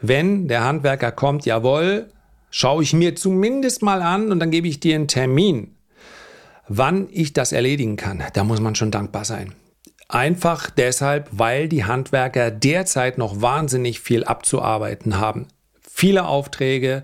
Wenn 0.00 0.48
der 0.48 0.64
Handwerker 0.64 1.12
kommt, 1.12 1.46
jawohl, 1.46 2.10
schaue 2.50 2.82
ich 2.82 2.92
mir 2.92 3.16
zumindest 3.16 3.82
mal 3.82 4.02
an 4.02 4.30
und 4.30 4.40
dann 4.40 4.50
gebe 4.50 4.68
ich 4.68 4.80
dir 4.80 4.94
einen 4.94 5.08
Termin, 5.08 5.74
wann 6.68 7.08
ich 7.10 7.32
das 7.32 7.52
erledigen 7.52 7.96
kann. 7.96 8.22
Da 8.34 8.44
muss 8.44 8.60
man 8.60 8.74
schon 8.74 8.90
dankbar 8.90 9.24
sein. 9.24 9.54
Einfach 10.08 10.70
deshalb, 10.70 11.28
weil 11.32 11.68
die 11.68 11.84
Handwerker 11.84 12.50
derzeit 12.50 13.18
noch 13.18 13.40
wahnsinnig 13.40 14.00
viel 14.00 14.24
abzuarbeiten 14.24 15.18
haben. 15.18 15.48
Viele 15.82 16.26
Aufträge, 16.26 17.02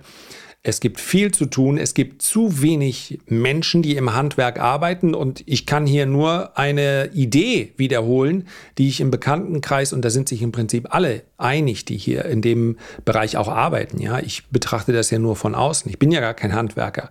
es 0.64 0.78
gibt 0.78 1.00
viel 1.00 1.32
zu 1.32 1.46
tun. 1.46 1.76
Es 1.76 1.92
gibt 1.92 2.22
zu 2.22 2.62
wenig 2.62 3.18
Menschen, 3.26 3.82
die 3.82 3.96
im 3.96 4.14
Handwerk 4.14 4.60
arbeiten. 4.60 5.12
Und 5.12 5.42
ich 5.46 5.66
kann 5.66 5.86
hier 5.86 6.06
nur 6.06 6.56
eine 6.56 7.10
Idee 7.14 7.72
wiederholen, 7.76 8.46
die 8.78 8.88
ich 8.88 9.00
im 9.00 9.10
Bekanntenkreis, 9.10 9.92
und 9.92 10.04
da 10.04 10.10
sind 10.10 10.28
sich 10.28 10.40
im 10.40 10.52
Prinzip 10.52 10.94
alle 10.94 11.24
einig, 11.36 11.84
die 11.84 11.96
hier 11.96 12.26
in 12.26 12.42
dem 12.42 12.76
Bereich 13.04 13.36
auch 13.36 13.48
arbeiten. 13.48 14.00
Ja, 14.00 14.20
ich 14.20 14.46
betrachte 14.50 14.92
das 14.92 15.10
ja 15.10 15.18
nur 15.18 15.34
von 15.34 15.56
außen. 15.56 15.90
Ich 15.90 15.98
bin 15.98 16.12
ja 16.12 16.20
gar 16.20 16.34
kein 16.34 16.54
Handwerker. 16.54 17.10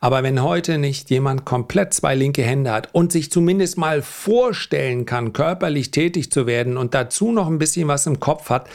Aber 0.00 0.22
wenn 0.22 0.42
heute 0.42 0.76
nicht 0.76 1.08
jemand 1.08 1.46
komplett 1.46 1.94
zwei 1.94 2.14
linke 2.14 2.42
Hände 2.42 2.70
hat 2.70 2.90
und 2.92 3.12
sich 3.12 3.30
zumindest 3.30 3.78
mal 3.78 4.02
vorstellen 4.02 5.06
kann, 5.06 5.32
körperlich 5.32 5.90
tätig 5.90 6.30
zu 6.30 6.46
werden 6.46 6.76
und 6.76 6.92
dazu 6.92 7.32
noch 7.32 7.46
ein 7.46 7.56
bisschen 7.56 7.88
was 7.88 8.06
im 8.06 8.20
Kopf 8.20 8.50
hat, 8.50 8.68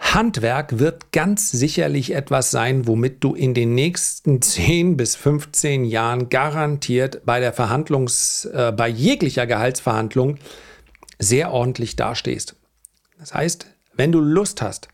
Handwerk 0.00 0.78
wird 0.78 1.12
ganz 1.12 1.50
sicherlich 1.50 2.14
etwas 2.14 2.50
sein, 2.50 2.88
womit 2.88 3.22
du 3.22 3.34
in 3.34 3.54
den 3.54 3.74
nächsten 3.74 4.42
10 4.42 4.96
bis 4.96 5.14
15 5.14 5.84
Jahren 5.84 6.28
garantiert 6.28 7.24
bei 7.24 7.38
der 7.38 7.52
Verhandlungs, 7.52 8.46
äh, 8.46 8.72
bei 8.72 8.88
jeglicher 8.88 9.46
Gehaltsverhandlung 9.46 10.38
sehr 11.18 11.52
ordentlich 11.52 11.96
dastehst. 11.96 12.56
Das 13.18 13.34
heißt, 13.34 13.66
wenn 13.94 14.12
du 14.12 14.20
Lust 14.20 14.62
hast, 14.62 14.88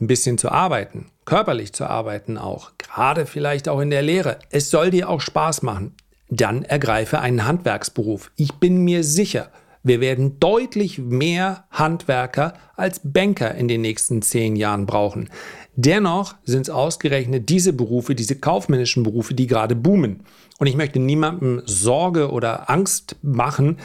ein 0.00 0.06
bisschen 0.06 0.38
zu 0.38 0.50
arbeiten, 0.50 1.10
körperlich 1.24 1.72
zu 1.72 1.86
arbeiten 1.86 2.38
auch, 2.38 2.72
gerade 2.78 3.26
vielleicht 3.26 3.68
auch 3.68 3.80
in 3.80 3.90
der 3.90 4.02
Lehre, 4.02 4.38
es 4.50 4.70
soll 4.70 4.90
dir 4.90 5.08
auch 5.08 5.20
Spaß 5.20 5.62
machen, 5.62 5.94
dann 6.28 6.62
ergreife 6.62 7.20
einen 7.20 7.46
Handwerksberuf. 7.46 8.30
Ich 8.36 8.54
bin 8.54 8.84
mir 8.84 9.04
sicher, 9.04 9.50
wir 9.82 10.00
werden 10.00 10.38
deutlich 10.40 10.98
mehr 10.98 11.64
Handwerker 11.70 12.54
als 12.76 13.00
Banker 13.02 13.54
in 13.54 13.68
den 13.68 13.80
nächsten 13.80 14.22
zehn 14.22 14.56
Jahren 14.56 14.86
brauchen. 14.86 15.30
Dennoch 15.76 16.34
sind 16.44 16.62
es 16.62 16.70
ausgerechnet 16.70 17.48
diese 17.48 17.72
Berufe, 17.72 18.14
diese 18.14 18.36
kaufmännischen 18.36 19.02
Berufe, 19.02 19.34
die 19.34 19.46
gerade 19.46 19.74
boomen. 19.74 20.24
Und 20.58 20.66
ich 20.66 20.76
möchte 20.76 20.98
niemandem 20.98 21.62
Sorge 21.64 22.30
oder 22.30 22.68
Angst 22.68 23.16
machen, 23.22 23.78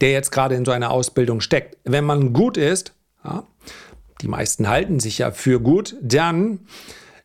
der 0.00 0.12
jetzt 0.12 0.32
gerade 0.32 0.54
in 0.54 0.64
so 0.64 0.70
einer 0.70 0.90
Ausbildung 0.90 1.40
steckt. 1.40 1.76
Wenn 1.84 2.04
man 2.04 2.32
gut 2.32 2.56
ist, 2.56 2.94
ja, 3.22 3.46
die 4.22 4.28
meisten 4.28 4.68
halten 4.68 5.00
sich 5.00 5.18
ja 5.18 5.32
für 5.32 5.60
gut, 5.60 5.96
dann 6.00 6.60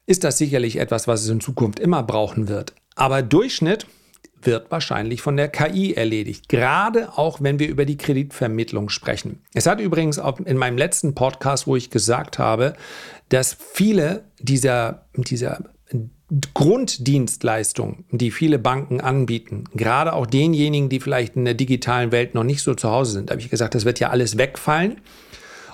ist 0.06 0.24
das 0.24 0.38
sicherlich 0.38 0.78
etwas, 0.78 1.08
was 1.08 1.24
es 1.24 1.30
in 1.30 1.40
Zukunft 1.40 1.80
immer 1.80 2.04
brauchen 2.04 2.50
wird. 2.50 2.74
Aber 2.96 3.22
Durchschnitt 3.22 3.86
wird 4.48 4.72
wahrscheinlich 4.72 5.22
von 5.22 5.38
der 5.38 5.50
KI 5.50 5.94
erledigt, 5.94 6.50
gerade 6.50 7.16
auch 7.16 7.40
wenn 7.42 7.60
wir 7.60 7.68
über 7.68 7.86
die 7.86 7.98
Kreditvermittlung 7.98 8.90
sprechen. 8.90 9.44
Es 9.54 9.68
hat 9.68 9.80
übrigens 9.80 10.18
auch 10.18 10.40
in 10.40 10.58
meinem 10.58 10.80
letzten 10.80 11.14
Podcast, 11.14 11.68
wo 11.68 11.76
ich 11.76 11.92
gesagt 11.92 12.40
habe, 12.40 12.74
dass 13.30 13.56
viele 13.60 14.24
dieser, 14.40 15.06
dieser 15.14 15.60
Grunddienstleistungen, 16.54 18.06
die 18.12 18.32
viele 18.32 18.60
Banken 18.60 19.00
anbieten, 19.00 19.66
gerade 19.74 20.14
auch 20.14 20.26
denjenigen, 20.26 20.90
die 20.90 21.00
vielleicht 21.00 21.36
in 21.36 21.46
der 21.46 21.54
digitalen 21.54 22.12
Welt 22.12 22.34
noch 22.36 22.44
nicht 22.44 22.64
so 22.64 22.74
zu 22.74 22.90
Hause 22.90 23.14
sind, 23.14 23.32
habe 23.32 23.40
ich 23.40 23.50
gesagt, 23.50 23.76
das 23.76 23.86
wird 23.86 24.00
ja 24.00 24.10
alles 24.10 24.38
wegfallen. 24.38 25.00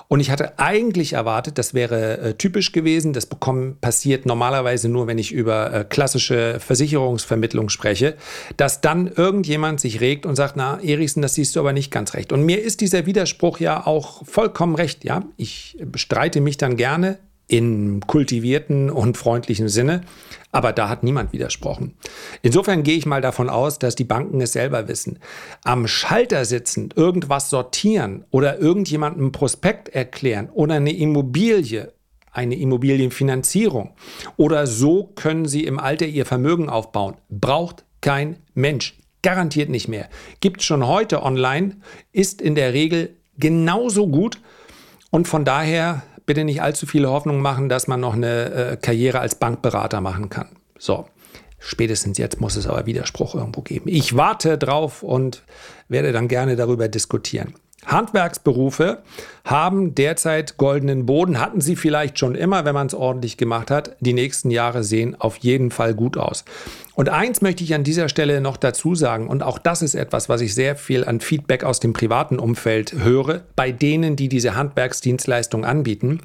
Und 0.08 0.20
ich 0.20 0.30
hatte 0.30 0.58
eigentlich 0.58 1.14
erwartet, 1.14 1.58
das 1.58 1.74
wäre 1.74 2.18
äh, 2.18 2.34
typisch 2.34 2.72
gewesen. 2.72 3.12
Das 3.12 3.26
bekommen, 3.26 3.78
passiert 3.80 4.26
normalerweise 4.26 4.88
nur, 4.88 5.06
wenn 5.06 5.18
ich 5.18 5.32
über 5.32 5.72
äh, 5.72 5.84
klassische 5.84 6.60
Versicherungsvermittlung 6.60 7.68
spreche, 7.68 8.16
dass 8.56 8.80
dann 8.80 9.06
irgendjemand 9.08 9.80
sich 9.80 10.00
regt 10.00 10.26
und 10.26 10.36
sagt, 10.36 10.56
na, 10.56 10.78
Erichsen, 10.82 11.22
das 11.22 11.34
siehst 11.34 11.56
du 11.56 11.60
aber 11.60 11.72
nicht 11.72 11.90
ganz 11.90 12.14
recht. 12.14 12.32
Und 12.32 12.44
mir 12.44 12.62
ist 12.62 12.80
dieser 12.80 13.06
Widerspruch 13.06 13.60
ja 13.60 13.86
auch 13.86 14.26
vollkommen 14.26 14.74
recht. 14.74 15.04
Ja, 15.04 15.24
ich 15.36 15.78
bestreite 15.84 16.40
mich 16.40 16.58
dann 16.58 16.76
gerne 16.76 17.18
in 17.46 18.00
kultivierten 18.06 18.90
und 18.90 19.16
freundlichen 19.16 19.68
Sinne. 19.68 20.02
Aber 20.52 20.72
da 20.72 20.88
hat 20.88 21.02
niemand 21.02 21.32
widersprochen. 21.32 21.96
Insofern 22.42 22.84
gehe 22.84 22.96
ich 22.96 23.06
mal 23.06 23.20
davon 23.20 23.50
aus, 23.50 23.78
dass 23.78 23.96
die 23.96 24.04
Banken 24.04 24.40
es 24.40 24.52
selber 24.52 24.88
wissen. 24.88 25.18
Am 25.64 25.86
Schalter 25.86 26.44
sitzend 26.44 26.96
irgendwas 26.96 27.50
sortieren 27.50 28.24
oder 28.30 28.58
irgendjemandem 28.58 29.32
Prospekt 29.32 29.88
erklären 29.88 30.48
oder 30.52 30.74
eine 30.76 30.92
Immobilie, 30.92 31.92
eine 32.30 32.56
Immobilienfinanzierung 32.56 33.94
oder 34.36 34.66
so 34.66 35.12
können 35.14 35.46
sie 35.46 35.64
im 35.64 35.78
Alter 35.78 36.06
ihr 36.06 36.26
Vermögen 36.26 36.68
aufbauen, 36.68 37.16
braucht 37.28 37.84
kein 38.00 38.36
Mensch. 38.54 38.98
Garantiert 39.22 39.70
nicht 39.70 39.88
mehr. 39.88 40.08
Gibt 40.40 40.62
schon 40.62 40.86
heute 40.86 41.22
online, 41.22 41.76
ist 42.12 42.42
in 42.42 42.54
der 42.54 42.74
Regel 42.74 43.16
genauso 43.38 44.06
gut 44.06 44.38
und 45.10 45.26
von 45.26 45.44
daher 45.44 46.02
bitte 46.26 46.44
nicht 46.44 46.62
allzu 46.62 46.86
viele 46.86 47.10
Hoffnung 47.10 47.40
machen, 47.40 47.68
dass 47.68 47.86
man 47.86 48.00
noch 48.00 48.14
eine 48.14 48.52
äh, 48.52 48.76
Karriere 48.76 49.20
als 49.20 49.34
Bankberater 49.36 50.00
machen 50.00 50.28
kann. 50.28 50.48
So. 50.78 51.06
Spätestens 51.66 52.18
jetzt 52.18 52.42
muss 52.42 52.56
es 52.56 52.66
aber 52.66 52.84
Widerspruch 52.84 53.34
irgendwo 53.34 53.62
geben. 53.62 53.88
Ich 53.88 54.16
warte 54.18 54.58
drauf 54.58 55.02
und 55.02 55.42
werde 55.88 56.12
dann 56.12 56.28
gerne 56.28 56.56
darüber 56.56 56.88
diskutieren. 56.88 57.54
Handwerksberufe 57.86 59.02
haben 59.44 59.94
derzeit 59.94 60.56
goldenen 60.56 61.06
Boden, 61.06 61.40
hatten 61.40 61.60
sie 61.60 61.76
vielleicht 61.76 62.18
schon 62.18 62.34
immer, 62.34 62.64
wenn 62.64 62.74
man 62.74 62.86
es 62.86 62.94
ordentlich 62.94 63.36
gemacht 63.36 63.70
hat. 63.70 63.96
Die 64.00 64.12
nächsten 64.12 64.50
Jahre 64.50 64.84
sehen 64.84 65.14
auf 65.18 65.36
jeden 65.38 65.70
Fall 65.70 65.94
gut 65.94 66.16
aus. 66.16 66.44
Und 66.94 67.08
eins 67.08 67.42
möchte 67.42 67.64
ich 67.64 67.74
an 67.74 67.84
dieser 67.84 68.08
Stelle 68.08 68.40
noch 68.40 68.56
dazu 68.56 68.94
sagen, 68.94 69.26
und 69.26 69.42
auch 69.42 69.58
das 69.58 69.82
ist 69.82 69.94
etwas, 69.94 70.28
was 70.28 70.40
ich 70.40 70.54
sehr 70.54 70.76
viel 70.76 71.04
an 71.04 71.20
Feedback 71.20 71.64
aus 71.64 71.80
dem 71.80 71.92
privaten 71.92 72.38
Umfeld 72.38 72.92
höre, 72.92 73.42
bei 73.56 73.72
denen, 73.72 74.16
die 74.16 74.28
diese 74.28 74.54
Handwerksdienstleistung 74.54 75.64
anbieten. 75.64 76.20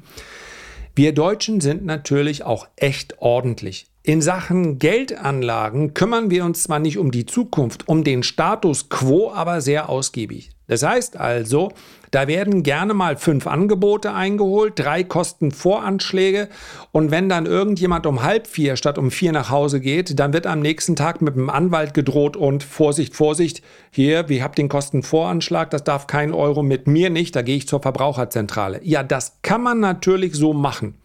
Wir 0.94 1.12
Deutschen 1.12 1.60
sind 1.60 1.84
natürlich 1.84 2.44
auch 2.44 2.68
echt 2.76 3.16
ordentlich. 3.18 3.86
In 4.02 4.22
Sachen 4.22 4.78
Geldanlagen 4.78 5.92
kümmern 5.92 6.30
wir 6.30 6.44
uns 6.44 6.62
zwar 6.62 6.78
nicht 6.78 6.98
um 6.98 7.10
die 7.10 7.26
Zukunft, 7.26 7.86
um 7.86 8.02
den 8.02 8.22
Status 8.22 8.88
quo 8.88 9.30
aber 9.30 9.60
sehr 9.60 9.88
ausgiebig. 9.88 10.50
Das 10.70 10.84
heißt 10.84 11.16
also, 11.16 11.72
da 12.12 12.28
werden 12.28 12.62
gerne 12.62 12.94
mal 12.94 13.16
fünf 13.16 13.48
Angebote 13.48 14.12
eingeholt, 14.12 14.74
drei 14.76 15.02
Kostenvoranschläge 15.02 16.48
und 16.92 17.10
wenn 17.10 17.28
dann 17.28 17.46
irgendjemand 17.46 18.06
um 18.06 18.22
halb 18.22 18.46
vier 18.46 18.76
statt 18.76 18.96
um 18.96 19.10
vier 19.10 19.32
nach 19.32 19.50
Hause 19.50 19.80
geht, 19.80 20.20
dann 20.20 20.32
wird 20.32 20.46
am 20.46 20.60
nächsten 20.60 20.94
Tag 20.94 21.22
mit 21.22 21.34
dem 21.34 21.50
Anwalt 21.50 21.92
gedroht 21.92 22.36
und 22.36 22.62
Vorsicht, 22.62 23.16
Vorsicht, 23.16 23.62
hier, 23.90 24.28
wir 24.28 24.44
habt 24.44 24.58
den 24.58 24.68
Kostenvoranschlag, 24.68 25.70
das 25.70 25.82
darf 25.82 26.06
kein 26.06 26.32
Euro 26.32 26.62
mit 26.62 26.86
mir 26.86 27.10
nicht, 27.10 27.34
da 27.34 27.42
gehe 27.42 27.56
ich 27.56 27.66
zur 27.66 27.82
Verbraucherzentrale. 27.82 28.80
Ja, 28.84 29.02
das 29.02 29.38
kann 29.42 29.64
man 29.64 29.80
natürlich 29.80 30.34
so 30.34 30.52
machen. 30.52 30.99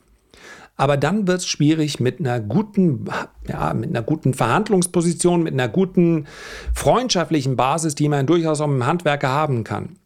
Aber 0.78 0.98
dann 0.98 1.28
wird 1.28 1.40
es 1.40 1.48
schwierig 1.48 2.00
mit 2.00 2.20
einer 2.20 2.40
guten, 2.40 3.06
ja, 3.48 3.74
mit 3.74 3.90
einer 3.90 4.02
guten 4.02 4.34
Verhandlungsposition, 4.34 5.44
mit 5.44 5.54
einer 5.54 5.70
guten 5.70 6.26
freundschaftlichen 6.74 7.56
Basis, 7.56 7.96
die 7.96 8.10
man 8.10 8.26
durchaus 8.26 8.62
auch 8.62 8.68
im 8.68 8.86
Handwerker 8.86 9.30
haben 9.30 9.64
kann. 9.64 9.98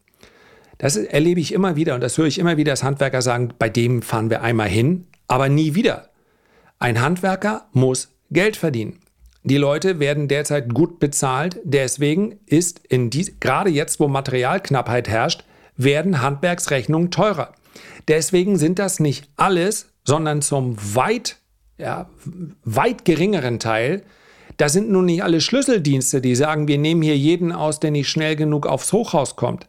Das 0.78 0.96
erlebe 0.96 1.40
ich 1.40 1.52
immer 1.52 1.76
wieder 1.76 1.94
und 1.94 2.00
das 2.00 2.16
höre 2.16 2.26
ich 2.26 2.38
immer 2.38 2.56
wieder, 2.56 2.72
dass 2.72 2.84
Handwerker 2.84 3.20
sagen, 3.20 3.52
bei 3.58 3.68
dem 3.68 4.00
fahren 4.00 4.30
wir 4.30 4.42
einmal 4.42 4.68
hin, 4.68 5.06
aber 5.28 5.48
nie 5.48 5.74
wieder. 5.74 6.08
Ein 6.78 7.02
Handwerker 7.02 7.66
muss 7.72 8.08
Geld 8.30 8.56
verdienen. 8.56 9.00
Die 9.42 9.56
Leute 9.56 10.00
werden 10.00 10.28
derzeit 10.28 10.72
gut 10.72 10.98
bezahlt, 10.98 11.60
deswegen 11.64 12.38
ist 12.46 12.78
in 12.86 13.10
die, 13.10 13.34
gerade 13.40 13.70
jetzt, 13.70 14.00
wo 14.00 14.08
Materialknappheit 14.08 15.08
herrscht, 15.08 15.44
werden 15.76 16.22
Handwerksrechnungen 16.22 17.10
teurer. 17.10 17.54
Deswegen 18.08 18.56
sind 18.56 18.78
das 18.78 19.00
nicht 19.00 19.28
alles 19.36 19.89
sondern 20.04 20.42
zum 20.42 20.76
weit, 20.94 21.36
ja, 21.78 22.08
weit 22.64 23.04
geringeren 23.04 23.58
Teil. 23.58 24.02
Da 24.56 24.68
sind 24.68 24.90
nun 24.90 25.06
nicht 25.06 25.22
alle 25.22 25.40
Schlüsseldienste, 25.40 26.20
die 26.20 26.34
sagen, 26.34 26.68
wir 26.68 26.78
nehmen 26.78 27.02
hier 27.02 27.16
jeden 27.16 27.52
aus, 27.52 27.80
der 27.80 27.90
nicht 27.90 28.08
schnell 28.08 28.36
genug 28.36 28.66
aufs 28.66 28.92
Hochhaus 28.92 29.36
kommt. 29.36 29.66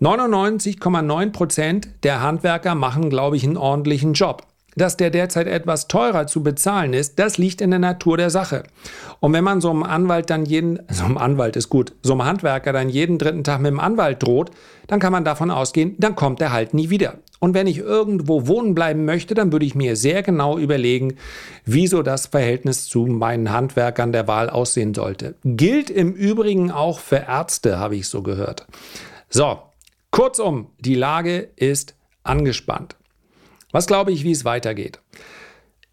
99,9 0.00 1.32
Prozent 1.32 1.88
der 2.02 2.20
Handwerker 2.20 2.74
machen, 2.74 3.08
glaube 3.08 3.36
ich, 3.36 3.44
einen 3.44 3.56
ordentlichen 3.56 4.12
Job. 4.12 4.46
Dass 4.78 4.98
der 4.98 5.08
derzeit 5.08 5.46
etwas 5.46 5.88
teurer 5.88 6.26
zu 6.26 6.42
bezahlen 6.42 6.92
ist, 6.92 7.18
das 7.18 7.38
liegt 7.38 7.62
in 7.62 7.70
der 7.70 7.78
Natur 7.78 8.18
der 8.18 8.28
Sache. 8.28 8.64
Und 9.20 9.32
wenn 9.32 9.42
man 9.42 9.62
so 9.62 9.70
einem 9.70 9.82
Anwalt 9.82 10.28
dann 10.28 10.44
jeden, 10.44 10.80
so 10.90 11.04
einem 11.04 11.16
Anwalt 11.16 11.56
ist 11.56 11.70
gut, 11.70 11.94
so 12.02 12.12
einem 12.12 12.26
Handwerker 12.26 12.74
dann 12.74 12.90
jeden 12.90 13.18
dritten 13.18 13.42
Tag 13.42 13.60
mit 13.60 13.70
dem 13.70 13.80
Anwalt 13.80 14.22
droht, 14.22 14.50
dann 14.86 15.00
kann 15.00 15.12
man 15.12 15.24
davon 15.24 15.50
ausgehen, 15.50 15.94
dann 15.98 16.14
kommt 16.14 16.42
er 16.42 16.52
halt 16.52 16.74
nie 16.74 16.90
wieder. 16.90 17.14
Und 17.46 17.54
wenn 17.54 17.68
ich 17.68 17.78
irgendwo 17.78 18.48
wohnen 18.48 18.74
bleiben 18.74 19.04
möchte, 19.04 19.34
dann 19.34 19.52
würde 19.52 19.66
ich 19.66 19.76
mir 19.76 19.94
sehr 19.94 20.24
genau 20.24 20.58
überlegen, 20.58 21.14
wieso 21.64 22.02
das 22.02 22.26
Verhältnis 22.26 22.86
zu 22.86 23.06
meinen 23.06 23.52
Handwerkern 23.52 24.10
der 24.10 24.26
Wahl 24.26 24.50
aussehen 24.50 24.94
sollte. 24.94 25.36
Gilt 25.44 25.88
im 25.88 26.12
Übrigen 26.12 26.72
auch 26.72 26.98
für 26.98 27.18
Ärzte, 27.28 27.78
habe 27.78 27.94
ich 27.94 28.08
so 28.08 28.24
gehört. 28.24 28.66
So, 29.28 29.60
kurzum, 30.10 30.72
die 30.80 30.96
Lage 30.96 31.48
ist 31.54 31.94
angespannt. 32.24 32.96
Was 33.70 33.86
glaube 33.86 34.10
ich, 34.10 34.24
wie 34.24 34.32
es 34.32 34.44
weitergeht? 34.44 34.98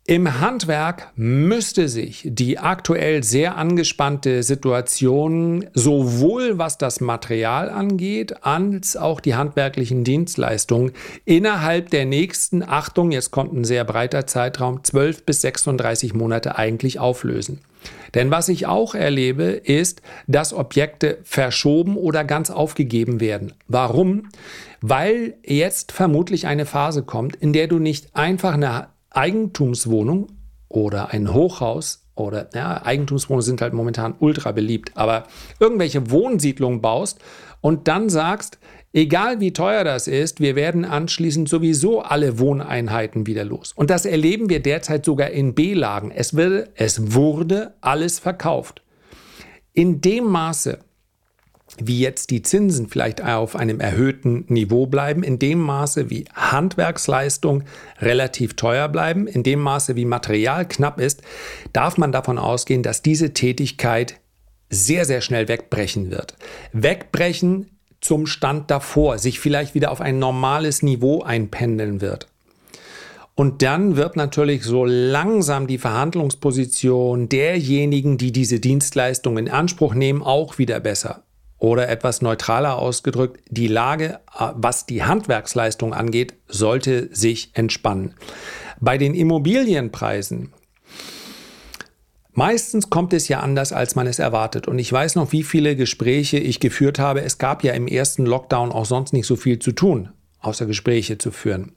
Im 0.06 0.42
Handwerk 0.42 1.14
müsste 1.16 1.88
sich 1.88 2.24
die 2.26 2.60
aktuell 2.60 3.24
sehr 3.24 3.56
angespannte 3.56 4.44
Situation 4.44 5.66
sowohl 5.74 6.58
was 6.58 6.78
das 6.78 7.00
Material 7.00 7.70
angeht, 7.70 8.44
als 8.44 8.98
auch 8.98 9.22
die 9.22 9.36
handwerklichen 9.36 10.04
Dienstleistungen 10.04 10.92
innerhalb 11.24 11.90
der 11.90 12.04
nächsten, 12.04 12.64
Achtung, 12.64 13.14
jetzt 13.14 13.32
kommt 13.32 13.54
ein 13.54 13.64
sehr 13.64 13.86
breiter 13.86 14.28
Zeitraum, 14.28 14.84
12 14.84 15.26
bis 15.26 15.40
36 15.40 16.14
Monate 16.14 16.58
eigentlich 16.58 17.00
auflösen. 17.00 17.62
Denn 18.14 18.30
was 18.30 18.50
ich 18.50 18.66
auch 18.66 18.96
erlebe, 18.96 19.44
ist, 19.44 20.02
dass 20.28 20.54
Objekte 20.54 21.20
verschoben 21.24 21.96
oder 21.96 22.26
ganz 22.26 22.50
aufgegeben 22.50 23.22
werden. 23.22 23.54
Warum? 23.70 24.28
Weil 24.82 25.36
jetzt 25.46 25.94
vermutlich 25.94 26.46
eine 26.46 26.66
Phase 26.66 27.04
kommt, 27.04 27.38
in 27.38 27.54
der 27.54 27.68
du 27.68 27.80
nicht 27.80 28.14
einfach 28.16 28.56
eine 28.56 28.88
Eigentumswohnung 29.14 30.28
oder 30.68 31.12
ein 31.12 31.34
Hochhaus 31.34 32.04
oder 32.16 32.50
ja, 32.54 32.84
Eigentumswohnungen 32.84 33.46
sind 33.46 33.62
halt 33.62 33.74
momentan 33.74 34.16
ultra 34.20 34.52
beliebt, 34.52 34.92
aber 34.96 35.28
irgendwelche 35.60 36.12
Wohnsiedlungen 36.12 36.82
baust 36.82 37.20
und 37.62 37.88
dann 37.88 38.10
sagst, 38.10 38.60
egal 38.92 39.40
wie 39.40 39.54
teuer 39.54 39.84
das 39.84 40.08
ist, 40.08 40.40
wir 40.40 40.56
werden 40.56 40.86
anschließend 40.86 41.48
sowieso 41.48 42.02
alle 42.02 42.40
Wohneinheiten 42.40 43.26
wieder 43.26 43.46
los. 43.46 43.74
Und 43.74 43.90
das 43.90 44.06
erleben 44.06 44.50
wir 44.50 44.62
derzeit 44.62 45.06
sogar 45.06 45.30
in 45.30 45.56
B-Lagen. 45.56 46.12
Es, 46.12 46.34
es 46.76 47.14
wurde 47.14 47.74
alles 47.82 48.20
verkauft. 48.20 48.84
In 49.74 50.02
dem 50.02 50.26
Maße, 50.26 50.80
wie 51.80 52.00
jetzt 52.00 52.30
die 52.30 52.42
Zinsen 52.42 52.88
vielleicht 52.88 53.24
auf 53.24 53.56
einem 53.56 53.80
erhöhten 53.80 54.46
Niveau 54.48 54.86
bleiben, 54.86 55.24
in 55.24 55.40
dem 55.40 55.60
Maße 55.60 56.10
wie 56.10 56.26
Handwerksleistung 56.34 57.64
relativ 58.00 58.56
teuer 58.56 58.88
bleiben, 58.90 59.28
in 59.28 59.44
dem 59.44 59.60
Maße 59.60 59.96
wie 59.96 60.06
Material 60.06 60.68
knapp 60.68 61.00
ist, 61.00 61.22
darf 61.72 61.98
man 61.98 62.12
davon 62.12 62.38
ausgehen, 62.38 62.84
dass 62.84 63.02
diese 63.02 63.34
Tätigkeit 63.34 64.20
sehr, 64.70 65.06
sehr 65.06 65.22
schnell 65.22 65.48
wegbrechen 65.48 66.12
wird. 66.12 66.36
Wegbrechen 66.72 67.70
zum 68.02 68.28
Stand 68.28 68.70
davor, 68.70 69.18
sich 69.18 69.40
vielleicht 69.40 69.76
wieder 69.76 69.92
auf 69.92 70.02
ein 70.02 70.20
normales 70.20 70.84
Niveau 70.84 71.22
einpendeln 71.22 72.02
wird. 72.02 72.28
Und 73.36 73.64
dann 73.64 73.96
wird 73.96 74.16
natürlich 74.16 74.64
so 74.64 74.86
langsam 74.86 75.66
die 75.66 75.80
Verhandlungsposition 75.80 77.30
derjenigen, 77.30 78.18
die 78.18 78.32
diese 78.32 78.60
Dienstleistung 78.60 79.38
in 79.38 79.50
Anspruch 79.50 79.96
nehmen, 79.96 80.22
auch 80.22 80.60
wieder 80.60 80.80
besser. 80.80 81.24
Oder 81.64 81.88
etwas 81.88 82.22
neutraler 82.22 82.78
ausgedrückt, 82.78 83.40
die 83.50 83.70
Lage, 83.70 84.20
äh, 84.38 84.50
was 84.54 84.86
die 84.86 85.06
Handwerksleistung 85.06 85.94
angeht, 85.94 86.34
sollte 86.50 87.08
sich 87.16 87.52
entspannen. 87.54 88.16
Bei 88.82 88.98
den 88.98 89.14
Immobilienpreisen 89.14 90.52
Meistens 92.34 92.90
kommt 92.90 93.14
es 93.14 93.28
ja 93.30 93.40
anders, 93.40 93.72
als 93.72 93.96
man 93.96 94.08
es 94.08 94.20
erwartet. 94.20 94.68
Und 94.68 94.78
ich 94.80 94.92
weiß 94.92 95.16
noch, 95.16 95.32
wie 95.32 95.44
viele 95.44 95.78
Gespräche 95.78 96.38
ich 96.38 96.60
geführt 96.60 97.00
habe. 97.00 97.22
Es 97.22 97.38
gab 97.38 97.64
ja 97.64 97.74
im 97.74 97.88
ersten 97.88 98.26
Lockdown 98.26 98.72
auch 98.72 98.86
sonst 98.86 99.14
nicht 99.14 99.28
so 99.28 99.36
viel 99.36 99.60
zu 99.60 99.72
tun, 99.72 100.10
außer 100.40 100.66
Gespräche 100.66 101.20
zu 101.20 101.32
führen. 101.32 101.74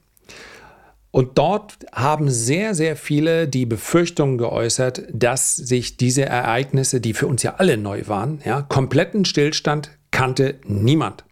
Und 1.17 1.39
dort 1.39 1.79
haben 1.91 2.29
sehr, 2.29 2.75
sehr 2.75 2.95
viele 2.95 3.47
die 3.47 3.65
Befürchtung 3.65 4.37
geäußert, 4.37 5.01
dass 5.11 5.55
sich 5.55 5.97
diese 5.97 6.27
Ereignisse, 6.27 7.01
die 7.01 7.15
für 7.15 7.25
uns 7.25 7.41
ja 7.41 7.55
alle 7.55 7.75
neu 7.75 8.03
waren, 8.05 8.39
ja, 8.45 8.61
kompletten 8.61 9.25
Stillstand 9.25 9.97
kannte 10.11 10.59
niemand. 10.63 11.23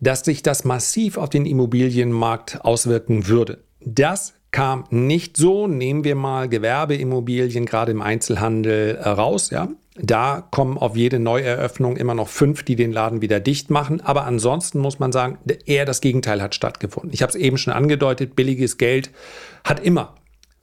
Dass 0.00 0.24
sich 0.24 0.42
das 0.42 0.64
massiv 0.64 1.18
auf 1.18 1.28
den 1.28 1.44
Immobilienmarkt 1.44 2.64
auswirken 2.64 3.26
würde. 3.26 3.62
Das 3.84 4.32
kam 4.50 4.84
nicht 4.88 5.36
so. 5.36 5.66
Nehmen 5.66 6.04
wir 6.04 6.14
mal 6.14 6.48
Gewerbeimmobilien, 6.48 7.66
gerade 7.66 7.92
im 7.92 8.00
Einzelhandel, 8.00 8.96
äh, 8.96 9.08
raus. 9.10 9.50
Ja? 9.50 9.68
Da 9.96 10.46
kommen 10.50 10.78
auf 10.78 10.96
jede 10.96 11.18
Neueröffnung 11.18 11.96
immer 11.96 12.14
noch 12.14 12.28
fünf, 12.28 12.62
die 12.62 12.76
den 12.76 12.92
Laden 12.92 13.22
wieder 13.22 13.40
dicht 13.40 13.70
machen. 13.70 14.00
Aber 14.00 14.24
ansonsten 14.24 14.78
muss 14.78 15.00
man 15.00 15.10
sagen, 15.10 15.38
eher 15.66 15.84
das 15.84 16.00
Gegenteil 16.00 16.40
hat 16.40 16.54
stattgefunden. 16.54 17.12
Ich 17.12 17.22
habe 17.22 17.30
es 17.30 17.36
eben 17.36 17.58
schon 17.58 17.72
angedeutet, 17.72 18.36
billiges 18.36 18.78
Geld 18.78 19.10
hat 19.64 19.80
immer, 19.80 20.14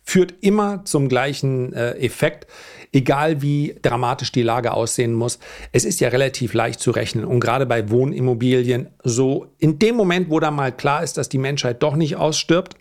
führt 0.04 0.34
immer 0.40 0.86
zum 0.86 1.10
gleichen 1.10 1.74
äh, 1.74 1.92
Effekt, 1.98 2.48
egal 2.94 3.42
wie 3.42 3.76
dramatisch 3.82 4.32
die 4.32 4.44
Lage 4.44 4.72
aussehen 4.72 5.14
muss. 5.14 5.40
Es 5.74 5.84
ist 5.84 6.00
ja 6.00 6.08
relativ 6.08 6.54
leicht 6.54 6.80
zu 6.80 6.92
rechnen. 6.92 7.26
Und 7.26 7.42
gerade 7.42 7.66
bei 7.66 7.90
Wohnimmobilien, 7.90 8.88
so 9.04 9.48
in 9.58 9.78
dem 9.78 9.98
Moment, 9.98 10.30
wo 10.30 10.40
da 10.40 10.52
mal 10.52 10.72
klar 10.72 11.04
ist, 11.04 11.18
dass 11.18 11.28
die 11.28 11.38
Menschheit 11.38 11.84
doch 11.84 11.98
nicht 11.98 12.16
ausstirbt, 12.16 12.76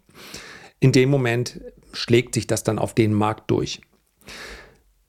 in 0.79 0.93
dem 0.93 1.11
Moment 1.11 1.61
schlägt 1.93 2.35
sich 2.35 2.47
das 2.47 2.63
dann 2.63 2.79
auf 2.79 2.95
den 2.95 3.13
Markt 3.13 3.51
durch. 3.51 3.81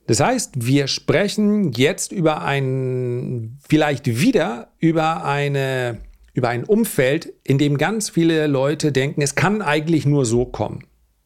Das 0.08 0.22
heißt, 0.22 0.65
wir 0.65 0.88
sprechen 0.88 1.74
jetzt 1.74 2.13
über 2.13 2.41
ein, 2.41 3.60
vielleicht 3.67 4.20
wieder 4.22 4.70
über 4.80 5.26
eine, 5.26 6.00
über 6.34 6.48
ein 6.48 6.63
Umfeld, 6.63 7.34
in 7.43 7.58
dem 7.58 7.78
ganz 7.78 8.10
viele 8.10 8.48
Leute 8.48 8.93
denken, 8.93 9.22
es 9.22 9.36
kann 9.36 9.62
eigentlich 9.62 10.06
nur 10.06 10.26
so 10.26 10.46
kommen. 10.46 10.86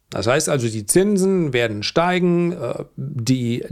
Das 0.09 0.27
heißt 0.27 0.49
also, 0.49 0.67
die 0.67 0.85
Zinsen 0.85 1.53
werden 1.53 1.83
steigen, 1.83 2.51
äh, 2.51 2.83
die 2.97 3.63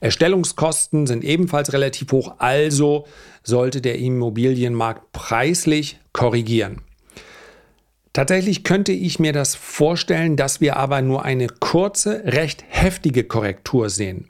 Erstellungskosten 0.00 1.06
sind 1.06 1.24
ebenfalls 1.24 1.72
relativ 1.72 2.12
hoch, 2.12 2.34
also 2.38 3.06
sollte 3.44 3.80
der 3.80 3.98
Immobilienmarkt 3.98 5.12
preislich 5.12 5.98
korrigieren. 6.12 6.82
Tatsächlich 8.12 8.64
könnte 8.64 8.92
ich 8.92 9.20
mir 9.20 9.32
das 9.32 9.54
vorstellen, 9.54 10.36
dass 10.36 10.60
wir 10.60 10.76
aber 10.76 11.02
nur 11.02 11.24
eine 11.24 11.46
kurze, 11.46 12.22
recht 12.24 12.64
heftige 12.68 13.24
Korrektur 13.24 13.90
sehen. 13.90 14.28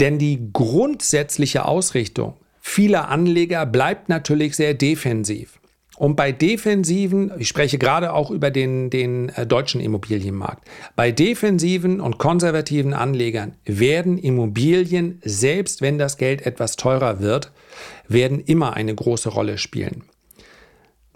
Denn 0.00 0.16
die 0.16 0.50
grundsätzliche 0.52 1.64
Ausrichtung 1.64 2.34
vieler 2.60 3.08
Anleger 3.08 3.66
bleibt 3.66 4.08
natürlich 4.08 4.54
sehr 4.54 4.74
defensiv. 4.74 5.58
Und 5.96 6.14
bei 6.14 6.30
defensiven, 6.30 7.32
ich 7.40 7.48
spreche 7.48 7.78
gerade 7.78 8.12
auch 8.12 8.30
über 8.30 8.52
den, 8.52 8.90
den 8.90 9.30
äh, 9.30 9.44
deutschen 9.44 9.80
Immobilienmarkt, 9.80 10.62
bei 10.94 11.10
defensiven 11.10 12.00
und 12.00 12.18
konservativen 12.18 12.94
Anlegern 12.94 13.56
werden 13.64 14.18
Immobilien, 14.18 15.20
selbst 15.24 15.82
wenn 15.82 15.98
das 15.98 16.16
Geld 16.16 16.46
etwas 16.46 16.76
teurer 16.76 17.18
wird, 17.18 17.50
werden 18.06 18.38
immer 18.38 18.74
eine 18.74 18.94
große 18.94 19.30
Rolle 19.30 19.58
spielen. 19.58 20.04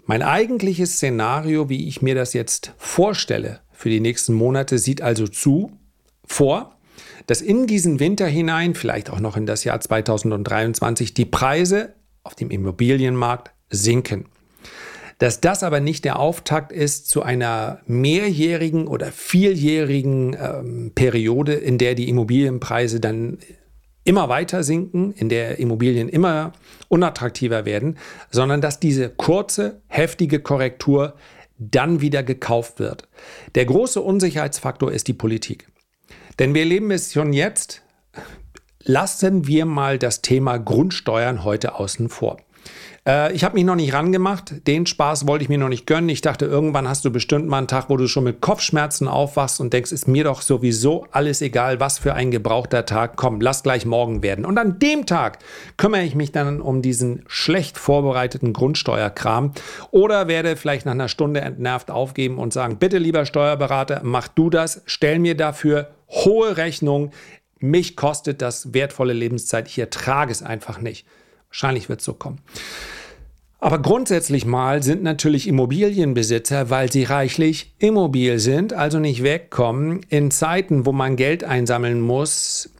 Mein 0.05 0.23
eigentliches 0.23 0.95
Szenario, 0.95 1.69
wie 1.69 1.87
ich 1.87 2.01
mir 2.01 2.15
das 2.15 2.33
jetzt 2.33 2.73
vorstelle 2.77 3.61
für 3.71 3.89
die 3.89 4.01
nächsten 4.01 4.33
Monate, 4.33 4.77
sieht 4.77 5.01
also 5.01 5.29
zu, 5.29 5.71
vor, 6.25 6.72
dass 7.27 7.41
in 7.41 7.67
diesen 7.67 7.99
Winter 7.99 8.27
hinein, 8.27 8.75
vielleicht 8.75 9.09
auch 9.09 9.19
noch 9.19 9.37
in 9.37 9.45
das 9.45 9.63
Jahr 9.63 9.79
2023, 9.79 11.13
die 11.13 11.25
Preise 11.25 11.93
auf 12.23 12.35
dem 12.35 12.49
Immobilienmarkt 12.49 13.51
sinken. 13.69 14.25
dass 15.19 15.39
das 15.39 15.63
aber 15.63 15.79
nicht 15.79 16.03
der 16.05 16.19
Auftakt 16.19 16.71
ist 16.71 17.07
zu 17.07 17.21
einer 17.21 17.79
mehrjährigen 17.85 18.87
oder 18.87 19.11
vieljährigen 19.11 20.35
ähm, 20.37 20.91
Periode, 20.95 21.53
in 21.53 21.77
der 21.77 21.95
die 21.95 22.09
Immobilienpreise 22.09 22.99
dann 22.99 23.37
immer 24.03 24.27
weiter 24.27 24.63
sinken, 24.63 25.13
in 25.13 25.29
der 25.29 25.59
Immobilien 25.59 26.09
immer 26.09 26.51
unattraktiver 26.89 27.65
werden, 27.65 27.97
sondern 28.31 28.59
dass 28.59 28.79
diese 28.79 29.09
kurze, 29.09 29.81
heftige 29.87 30.39
Korrektur 30.39 31.13
dann 31.57 32.01
wieder 32.01 32.23
gekauft 32.23 32.79
wird. 32.79 33.07
Der 33.55 33.65
große 33.65 34.01
Unsicherheitsfaktor 34.01 34.91
ist 34.91 35.07
die 35.07 35.13
Politik. 35.13 35.67
Denn 36.39 36.53
wir 36.53 36.65
leben 36.65 36.91
es 36.91 37.13
schon 37.13 37.33
jetzt. 37.33 37.81
Lassen 38.83 39.47
wir 39.47 39.65
mal 39.65 39.97
das 39.97 40.21
Thema 40.21 40.57
Grundsteuern 40.57 41.43
heute 41.43 41.75
außen 41.75 42.09
vor. 42.09 42.37
Äh, 43.07 43.33
ich 43.33 43.43
habe 43.43 43.55
mich 43.55 43.65
noch 43.65 43.75
nicht 43.75 43.93
rangemacht. 43.93 44.67
Den 44.67 44.85
Spaß 44.85 45.27
wollte 45.27 45.43
ich 45.43 45.49
mir 45.49 45.57
noch 45.57 45.69
nicht 45.69 45.85
gönnen. 45.85 46.09
Ich 46.09 46.21
dachte, 46.21 46.45
irgendwann 46.45 46.87
hast 46.87 47.05
du 47.05 47.11
bestimmt 47.11 47.47
mal 47.47 47.57
einen 47.57 47.67
Tag, 47.67 47.89
wo 47.89 47.97
du 47.97 48.07
schon 48.07 48.23
mit 48.23 48.41
Kopfschmerzen 48.41 49.07
aufwachst 49.07 49.59
und 49.59 49.73
denkst, 49.73 49.91
ist 49.91 50.07
mir 50.07 50.23
doch 50.23 50.41
sowieso 50.41 51.05
alles 51.11 51.41
egal, 51.41 51.79
was 51.79 51.99
für 51.99 52.13
ein 52.13 52.31
gebrauchter 52.31 52.85
Tag. 52.85 53.15
Komm, 53.15 53.41
lass 53.41 53.63
gleich 53.63 53.85
morgen 53.85 54.23
werden. 54.23 54.45
Und 54.45 54.57
an 54.57 54.79
dem 54.79 55.05
Tag 55.05 55.39
kümmere 55.77 56.03
ich 56.03 56.15
mich 56.15 56.31
dann 56.31 56.61
um 56.61 56.81
diesen 56.81 57.23
schlecht 57.27 57.77
vorbereiteten 57.77 58.53
Grundsteuerkram 58.53 59.51
oder 59.91 60.27
werde 60.27 60.55
vielleicht 60.55 60.85
nach 60.85 60.93
einer 60.93 61.09
Stunde 61.09 61.41
entnervt 61.41 61.91
aufgeben 61.91 62.37
und 62.37 62.53
sagen, 62.53 62.77
bitte 62.77 62.97
lieber 62.97 63.25
Steuerberater, 63.25 64.01
mach 64.03 64.27
du 64.27 64.49
das, 64.49 64.81
stell 64.85 65.19
mir 65.19 65.35
dafür 65.35 65.89
hohe 66.13 66.57
Rechnung. 66.57 67.11
Mich 67.59 67.95
kostet 67.95 68.41
das 68.41 68.73
wertvolle 68.73 69.13
Lebenszeit. 69.13 69.67
Ich 69.67 69.79
ertrage 69.79 70.31
es 70.31 70.41
einfach 70.41 70.79
nicht. 70.79 71.05
Wahrscheinlich 71.49 71.89
wird 71.89 71.99
es 71.99 72.05
so 72.05 72.13
kommen. 72.13 72.39
Aber 73.59 73.81
grundsätzlich 73.81 74.45
mal 74.45 74.83
sind 74.83 75.03
natürlich 75.03 75.47
Immobilienbesitzer, 75.47 76.69
weil 76.69 76.91
sie 76.91 77.03
reichlich 77.03 77.73
immobil 77.79 78.37
sind, 78.39 78.73
also 78.73 78.99
nicht 78.99 79.23
wegkommen, 79.23 80.05
in 80.09 80.31
Zeiten, 80.31 80.85
wo 80.85 80.91
man 80.91 81.15
Geld 81.15 81.45
einsammeln 81.45 82.01
muss. 82.01 82.71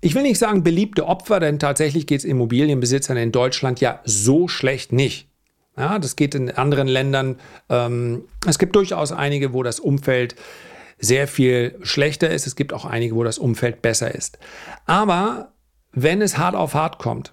Ich 0.00 0.14
will 0.14 0.22
nicht 0.22 0.38
sagen 0.38 0.62
beliebte 0.62 1.06
Opfer, 1.06 1.40
denn 1.40 1.58
tatsächlich 1.58 2.06
geht 2.06 2.20
es 2.20 2.24
Immobilienbesitzern 2.24 3.18
in 3.18 3.32
Deutschland 3.32 3.80
ja 3.80 4.00
so 4.04 4.48
schlecht 4.48 4.92
nicht. 4.92 5.28
Ja, 5.76 5.98
das 5.98 6.16
geht 6.16 6.34
in 6.34 6.50
anderen 6.50 6.88
Ländern. 6.88 7.36
Ähm, 7.68 8.24
es 8.46 8.58
gibt 8.58 8.76
durchaus 8.76 9.12
einige, 9.12 9.52
wo 9.52 9.62
das 9.62 9.78
Umfeld 9.78 10.36
sehr 11.04 11.28
viel 11.28 11.78
schlechter 11.82 12.30
ist. 12.30 12.46
Es 12.46 12.56
gibt 12.56 12.72
auch 12.72 12.84
einige, 12.84 13.14
wo 13.14 13.24
das 13.24 13.38
Umfeld 13.38 13.82
besser 13.82 14.14
ist. 14.14 14.38
Aber 14.86 15.52
wenn 15.92 16.22
es 16.22 16.38
hart 16.38 16.56
auf 16.56 16.74
hart 16.74 16.98
kommt, 16.98 17.32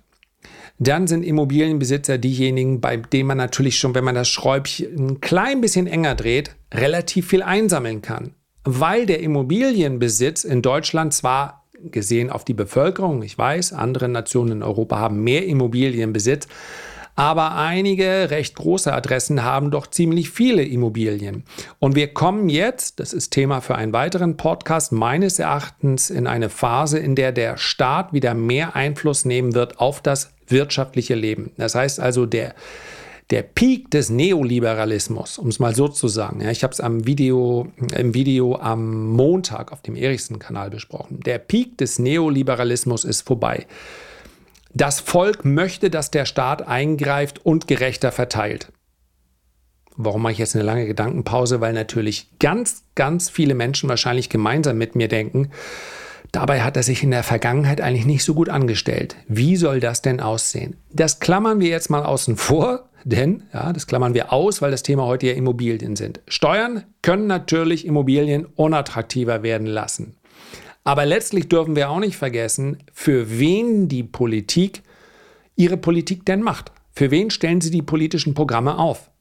dann 0.77 1.07
sind 1.07 1.23
Immobilienbesitzer 1.23 2.17
diejenigen, 2.17 2.81
bei 2.81 2.97
denen 2.97 3.27
man 3.27 3.37
natürlich 3.37 3.77
schon, 3.77 3.93
wenn 3.93 4.03
man 4.03 4.15
das 4.15 4.29
Schräubchen 4.29 4.95
ein 4.95 5.21
klein 5.21 5.61
bisschen 5.61 5.85
enger 5.85 6.15
dreht, 6.15 6.55
relativ 6.73 7.27
viel 7.27 7.43
einsammeln 7.43 8.01
kann. 8.01 8.33
Weil 8.63 9.05
der 9.05 9.19
Immobilienbesitz 9.19 10.43
in 10.43 10.61
Deutschland 10.61 11.13
zwar 11.13 11.67
gesehen 11.83 12.29
auf 12.29 12.45
die 12.45 12.53
Bevölkerung, 12.53 13.23
ich 13.23 13.37
weiß, 13.37 13.73
andere 13.73 14.07
Nationen 14.07 14.51
in 14.51 14.63
Europa 14.63 14.97
haben 14.97 15.23
mehr 15.23 15.45
Immobilienbesitz, 15.45 16.47
aber 17.15 17.55
einige 17.55 18.29
recht 18.29 18.55
große 18.55 18.93
Adressen 18.93 19.43
haben 19.43 19.71
doch 19.71 19.87
ziemlich 19.87 20.29
viele 20.29 20.63
Immobilien. 20.63 21.43
Und 21.79 21.95
wir 21.95 22.13
kommen 22.13 22.49
jetzt, 22.49 22.99
das 22.99 23.13
ist 23.13 23.31
Thema 23.31 23.61
für 23.61 23.75
einen 23.75 23.93
weiteren 23.93 24.37
Podcast, 24.37 24.91
meines 24.91 25.39
Erachtens 25.39 26.09
in 26.09 26.27
eine 26.27 26.49
Phase, 26.49 26.99
in 26.99 27.15
der 27.15 27.31
der 27.31 27.57
Staat 27.57 28.13
wieder 28.13 28.33
mehr 28.33 28.75
Einfluss 28.75 29.25
nehmen 29.25 29.53
wird 29.53 29.79
auf 29.79 30.01
das 30.01 30.33
wirtschaftliche 30.47 31.15
Leben. 31.15 31.51
Das 31.57 31.75
heißt 31.75 31.99
also, 31.99 32.25
der, 32.25 32.53
der 33.29 33.43
Peak 33.43 33.89
des 33.91 34.09
Neoliberalismus, 34.09 35.37
um 35.37 35.47
es 35.47 35.59
mal 35.59 35.73
so 35.73 35.87
zu 35.87 36.07
sagen, 36.07 36.41
ja, 36.41 36.51
ich 36.51 36.63
habe 36.63 36.73
es 36.73 36.81
am 36.81 37.07
Video, 37.07 37.67
im 37.97 38.13
Video 38.13 38.57
am 38.57 39.07
Montag 39.07 39.71
auf 39.71 39.81
dem 39.81 39.95
Erichsen-Kanal 39.95 40.69
besprochen. 40.69 41.21
Der 41.21 41.39
Peak 41.39 41.77
des 41.77 41.97
Neoliberalismus 41.97 43.05
ist 43.05 43.21
vorbei. 43.21 43.65
Das 44.73 44.99
Volk 44.99 45.45
möchte, 45.45 45.89
dass 45.89 46.11
der 46.11 46.25
Staat 46.25 46.67
eingreift 46.67 47.45
und 47.45 47.67
gerechter 47.67 48.11
verteilt. 48.11 48.71
Warum 49.97 50.21
mache 50.21 50.33
ich 50.33 50.39
jetzt 50.39 50.55
eine 50.55 50.63
lange 50.63 50.87
Gedankenpause? 50.87 51.61
Weil 51.61 51.73
natürlich 51.73 52.29
ganz, 52.39 52.83
ganz 52.95 53.29
viele 53.29 53.53
Menschen 53.53 53.89
wahrscheinlich 53.89 54.29
gemeinsam 54.29 54.77
mit 54.77 54.95
mir 54.95 55.07
denken, 55.07 55.51
Dabei 56.31 56.61
hat 56.61 56.77
er 56.77 56.83
sich 56.83 57.03
in 57.03 57.11
der 57.11 57.23
Vergangenheit 57.23 57.81
eigentlich 57.81 58.05
nicht 58.05 58.23
so 58.23 58.33
gut 58.33 58.47
angestellt. 58.47 59.17
Wie 59.27 59.57
soll 59.57 59.81
das 59.81 60.01
denn 60.01 60.21
aussehen? 60.21 60.77
Das 60.89 61.19
klammern 61.19 61.59
wir 61.59 61.67
jetzt 61.67 61.89
mal 61.89 62.03
außen 62.03 62.37
vor, 62.37 62.89
denn 63.03 63.43
ja, 63.53 63.73
das 63.73 63.85
klammern 63.85 64.13
wir 64.13 64.31
aus, 64.31 64.61
weil 64.61 64.71
das 64.71 64.83
Thema 64.83 65.05
heute 65.05 65.27
ja 65.27 65.33
Immobilien 65.33 65.95
sind. 65.95 66.21
Steuern 66.27 66.85
können 67.01 67.27
natürlich 67.27 67.85
Immobilien 67.85 68.45
unattraktiver 68.45 69.43
werden 69.43 69.67
lassen. 69.67 70.15
Aber 70.83 71.05
letztlich 71.05 71.47
dürfen 71.47 71.75
wir 71.75 71.89
auch 71.89 71.99
nicht 71.99 72.17
vergessen, 72.17 72.77
für 72.91 73.39
wen 73.39 73.87
die 73.87 74.03
Politik 74.03 74.81
ihre 75.55 75.77
Politik 75.77 76.25
denn 76.25 76.41
macht. 76.41 76.71
Für 76.93 77.11
wen 77.11 77.29
stellen 77.29 77.61
sie 77.61 77.71
die 77.71 77.83
politischen 77.83 78.33
Programme 78.33 78.77
auf? 78.77 79.11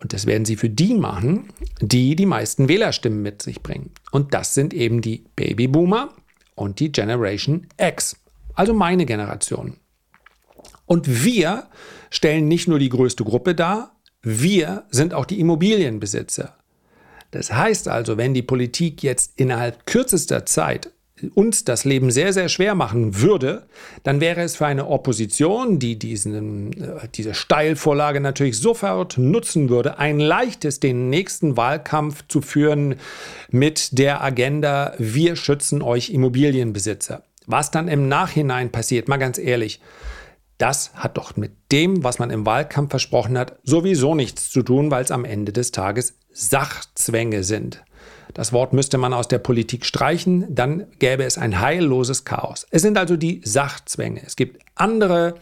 Und 0.00 0.12
das 0.12 0.26
werden 0.26 0.44
sie 0.44 0.56
für 0.56 0.70
die 0.70 0.94
machen, 0.94 1.52
die 1.80 2.16
die 2.16 2.26
meisten 2.26 2.68
Wählerstimmen 2.68 3.20
mit 3.20 3.42
sich 3.42 3.62
bringen. 3.62 3.90
Und 4.10 4.32
das 4.32 4.54
sind 4.54 4.72
eben 4.72 5.02
die 5.02 5.24
Babyboomer 5.36 6.14
und 6.54 6.80
die 6.80 6.90
Generation 6.90 7.66
X, 7.78 8.16
also 8.54 8.72
meine 8.72 9.04
Generation. 9.04 9.76
Und 10.86 11.24
wir 11.24 11.68
stellen 12.08 12.48
nicht 12.48 12.66
nur 12.66 12.78
die 12.78 12.88
größte 12.88 13.24
Gruppe 13.24 13.54
dar, 13.54 13.92
wir 14.22 14.84
sind 14.90 15.14
auch 15.14 15.24
die 15.26 15.40
Immobilienbesitzer. 15.40 16.56
Das 17.30 17.52
heißt 17.52 17.88
also, 17.88 18.16
wenn 18.16 18.34
die 18.34 18.42
Politik 18.42 19.02
jetzt 19.02 19.32
innerhalb 19.36 19.86
kürzester 19.86 20.46
Zeit 20.46 20.90
uns 21.34 21.64
das 21.64 21.84
Leben 21.84 22.10
sehr, 22.10 22.32
sehr 22.32 22.48
schwer 22.48 22.74
machen 22.74 23.20
würde, 23.20 23.66
dann 24.02 24.20
wäre 24.20 24.40
es 24.40 24.56
für 24.56 24.66
eine 24.66 24.86
Opposition, 24.86 25.78
die 25.78 25.98
diesen, 25.98 26.72
äh, 26.82 27.08
diese 27.14 27.34
Steilvorlage 27.34 28.20
natürlich 28.20 28.58
sofort 28.58 29.18
nutzen 29.18 29.68
würde, 29.68 29.98
ein 29.98 30.18
leichtes, 30.18 30.80
den 30.80 31.10
nächsten 31.10 31.56
Wahlkampf 31.56 32.24
zu 32.28 32.40
führen 32.40 32.96
mit 33.50 33.98
der 33.98 34.22
Agenda, 34.22 34.94
wir 34.98 35.36
schützen 35.36 35.82
euch 35.82 36.10
Immobilienbesitzer. 36.10 37.22
Was 37.46 37.70
dann 37.70 37.88
im 37.88 38.08
Nachhinein 38.08 38.70
passiert, 38.70 39.08
mal 39.08 39.16
ganz 39.16 39.38
ehrlich, 39.38 39.80
das 40.58 40.92
hat 40.94 41.16
doch 41.16 41.36
mit 41.36 41.52
dem, 41.72 42.04
was 42.04 42.18
man 42.18 42.30
im 42.30 42.44
Wahlkampf 42.44 42.90
versprochen 42.90 43.38
hat, 43.38 43.58
sowieso 43.64 44.14
nichts 44.14 44.50
zu 44.50 44.62
tun, 44.62 44.90
weil 44.90 45.02
es 45.02 45.10
am 45.10 45.24
Ende 45.24 45.52
des 45.52 45.72
Tages 45.72 46.19
Sachzwänge 46.40 47.44
sind. 47.44 47.84
Das 48.32 48.52
Wort 48.52 48.72
müsste 48.72 48.96
man 48.96 49.12
aus 49.12 49.28
der 49.28 49.38
Politik 49.38 49.84
streichen, 49.84 50.46
dann 50.48 50.86
gäbe 50.98 51.24
es 51.24 51.36
ein 51.36 51.60
heilloses 51.60 52.24
Chaos. 52.24 52.66
Es 52.70 52.82
sind 52.82 52.96
also 52.96 53.16
die 53.16 53.40
Sachzwänge. 53.44 54.22
Es 54.24 54.36
gibt 54.36 54.62
andere 54.74 55.34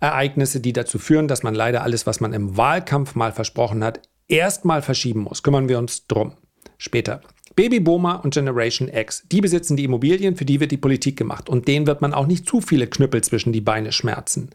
Ereignisse, 0.00 0.60
die 0.60 0.72
dazu 0.72 0.98
führen, 0.98 1.28
dass 1.28 1.42
man 1.42 1.54
leider 1.54 1.82
alles, 1.82 2.06
was 2.06 2.20
man 2.20 2.32
im 2.32 2.56
Wahlkampf 2.56 3.14
mal 3.14 3.32
versprochen 3.32 3.82
hat, 3.82 4.00
erstmal 4.28 4.82
verschieben 4.82 5.20
muss. 5.20 5.42
Kümmern 5.42 5.68
wir 5.68 5.78
uns 5.78 6.06
drum. 6.06 6.34
Später. 6.76 7.22
Babyboomer 7.56 8.22
und 8.24 8.34
Generation 8.34 8.88
X, 8.88 9.22
die 9.30 9.40
besitzen 9.40 9.76
die 9.76 9.84
Immobilien, 9.84 10.36
für 10.36 10.44
die 10.44 10.58
wird 10.58 10.72
die 10.72 10.76
Politik 10.76 11.16
gemacht. 11.16 11.48
Und 11.48 11.68
denen 11.68 11.86
wird 11.86 12.02
man 12.02 12.12
auch 12.12 12.26
nicht 12.26 12.48
zu 12.48 12.60
viele 12.60 12.88
Knüppel 12.88 13.22
zwischen 13.22 13.52
die 13.52 13.60
Beine 13.60 13.92
schmerzen. 13.92 14.50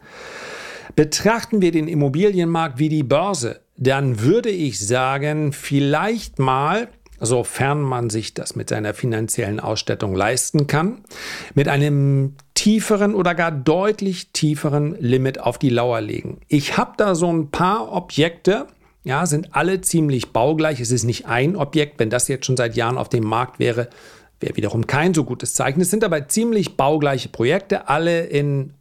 Betrachten 0.96 1.62
wir 1.62 1.72
den 1.72 1.88
Immobilienmarkt 1.88 2.78
wie 2.78 2.90
die 2.90 3.04
Börse, 3.04 3.62
dann 3.80 4.22
würde 4.22 4.50
ich 4.50 4.86
sagen, 4.86 5.54
vielleicht 5.54 6.38
mal 6.38 6.90
sofern 7.22 7.82
man 7.82 8.10
sich 8.10 8.34
das 8.34 8.56
mit 8.56 8.70
seiner 8.70 8.94
finanziellen 8.94 9.60
Ausstattung 9.60 10.16
leisten 10.16 10.68
kann, 10.68 11.00
mit 11.54 11.68
einem 11.68 12.36
tieferen 12.54 13.14
oder 13.14 13.36
gar 13.36 13.52
deutlich 13.52 14.32
tieferen 14.32 14.96
Limit 15.00 15.40
auf 15.42 15.58
die 15.58 15.70
Lauer 15.70 16.02
legen. 16.02 16.40
Ich 16.48 16.78
habe 16.78 16.94
da 16.98 17.16
so 17.16 17.32
ein 17.32 17.52
paar 17.52 17.92
Objekte, 17.92 18.68
ja, 19.04 19.26
sind 19.26 19.56
alle 19.56 19.82
ziemlich 19.82 20.32
baugleich. 20.32 20.80
Es 20.80 20.92
ist 20.92 21.04
nicht 21.04 21.26
ein 21.26 21.56
Objekt, 21.56 22.00
wenn 22.00 22.10
das 22.10 22.28
jetzt 22.28 22.46
schon 22.46 22.58
seit 22.58 22.76
Jahren 22.76 22.98
auf 22.98 23.10
dem 23.10 23.24
Markt 23.24 23.60
wäre, 23.60 23.90
wäre 24.40 24.56
wiederum 24.56 24.88
kein 24.88 25.14
so 25.14 25.26
gutes 25.26 25.54
Zeichen. 25.54 25.82
Es 25.82 25.92
sind 25.92 26.04
aber 26.04 26.28
ziemlich 26.28 26.78
baugleiche 26.78 27.30
Projekte, 27.30 27.90
alle 27.90 28.26
in 28.26 28.74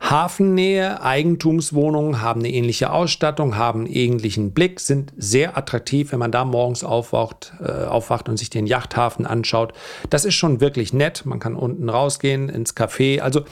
Hafennähe, 0.00 1.02
Eigentumswohnungen 1.02 2.22
haben 2.22 2.40
eine 2.40 2.50
ähnliche 2.50 2.92
Ausstattung, 2.92 3.56
haben 3.56 3.80
einen 3.80 3.92
ähnlichen 3.92 4.52
Blick, 4.52 4.80
sind 4.80 5.12
sehr 5.16 5.56
attraktiv, 5.58 6.12
wenn 6.12 6.20
man 6.20 6.30
da 6.30 6.44
morgens 6.44 6.84
aufwacht, 6.84 7.52
äh, 7.60 7.84
aufwacht 7.84 8.28
und 8.28 8.36
sich 8.36 8.48
den 8.48 8.66
Yachthafen 8.66 9.26
anschaut. 9.26 9.72
Das 10.08 10.24
ist 10.24 10.34
schon 10.34 10.60
wirklich 10.60 10.92
nett. 10.92 11.26
Man 11.26 11.40
kann 11.40 11.56
unten 11.56 11.88
rausgehen 11.88 12.48
ins 12.48 12.76
Café. 12.76 13.20
Also 13.20 13.42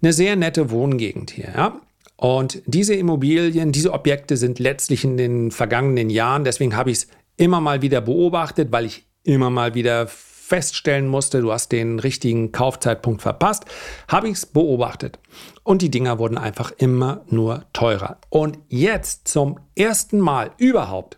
eine 0.00 0.12
sehr 0.12 0.34
nette 0.34 0.70
Wohngegend 0.70 1.30
hier. 1.30 1.52
Ja? 1.54 1.80
Und 2.16 2.62
diese 2.66 2.94
Immobilien, 2.94 3.72
diese 3.72 3.92
Objekte 3.92 4.36
sind 4.36 4.58
letztlich 4.58 5.04
in 5.04 5.16
den 5.16 5.50
vergangenen 5.50 6.08
Jahren, 6.08 6.44
deswegen 6.44 6.76
habe 6.76 6.90
ich 6.90 6.98
es 6.98 7.08
immer 7.36 7.60
mal 7.60 7.82
wieder 7.82 8.00
beobachtet, 8.00 8.70
weil 8.70 8.86
ich 8.86 9.04
immer 9.24 9.50
mal 9.50 9.74
wieder 9.74 10.08
feststellen 10.52 11.08
musste, 11.08 11.40
du 11.40 11.50
hast 11.50 11.72
den 11.72 11.98
richtigen 11.98 12.52
Kaufzeitpunkt 12.52 13.22
verpasst, 13.22 13.64
habe 14.06 14.28
ich 14.28 14.34
es 14.34 14.44
beobachtet. 14.44 15.18
Und 15.62 15.80
die 15.80 15.90
Dinger 15.90 16.18
wurden 16.18 16.36
einfach 16.36 16.72
immer 16.72 17.24
nur 17.30 17.64
teurer. 17.72 18.18
Und 18.28 18.58
jetzt 18.68 19.28
zum 19.28 19.58
ersten 19.74 20.20
Mal 20.20 20.50
überhaupt, 20.58 21.16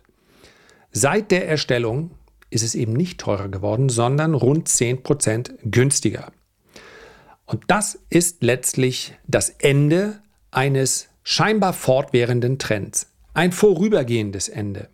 seit 0.93 1.31
der 1.31 1.49
Erstellung, 1.49 2.11
ist 2.49 2.63
es 2.63 2.75
eben 2.75 2.93
nicht 2.93 3.19
teurer 3.19 3.49
geworden, 3.49 3.89
sondern 3.89 4.35
rund 4.35 4.69
10% 4.69 5.55
günstiger. 5.65 6.31
Und 7.45 7.63
das 7.67 7.99
ist 8.09 8.41
letztlich 8.41 9.17
das 9.27 9.49
Ende 9.49 10.21
eines 10.51 11.09
scheinbar 11.23 11.73
fortwährenden 11.73 12.57
Trends. 12.57 13.11
Ein 13.33 13.51
vorübergehendes 13.51 14.47
Ende. 14.47 14.87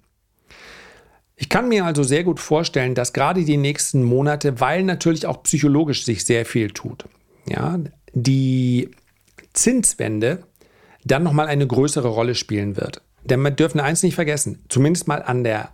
Ich 1.42 1.50
kann 1.50 1.68
mir 1.68 1.86
also 1.86 2.04
sehr 2.04 2.24
gut 2.24 2.40
vorstellen, 2.40 2.94
dass 2.94 3.14
gerade 3.14 3.44
die 3.44 3.58
nächsten 3.58 4.04
Monate, 4.04 4.60
weil 4.60 4.84
natürlich 4.84 5.26
auch 5.26 5.42
psychologisch 5.42 6.06
sich 6.06 6.24
sehr 6.24 6.46
viel 6.46 6.70
tut, 6.70 7.06
ja, 7.50 7.80
die 8.14 8.92
Zinswende 9.52 10.44
dann 11.04 11.24
nochmal 11.24 11.48
eine 11.48 11.66
größere 11.66 12.10
Rolle 12.10 12.36
spielen 12.36 12.78
wird. 12.78 13.02
Denn 13.24 13.42
wir 13.42 13.50
dürfen 13.50 13.80
eins 13.80 14.04
nicht 14.04 14.14
vergessen, 14.14 14.64
zumindest 14.70 15.08
mal 15.08 15.24
an 15.24 15.44
der 15.44 15.70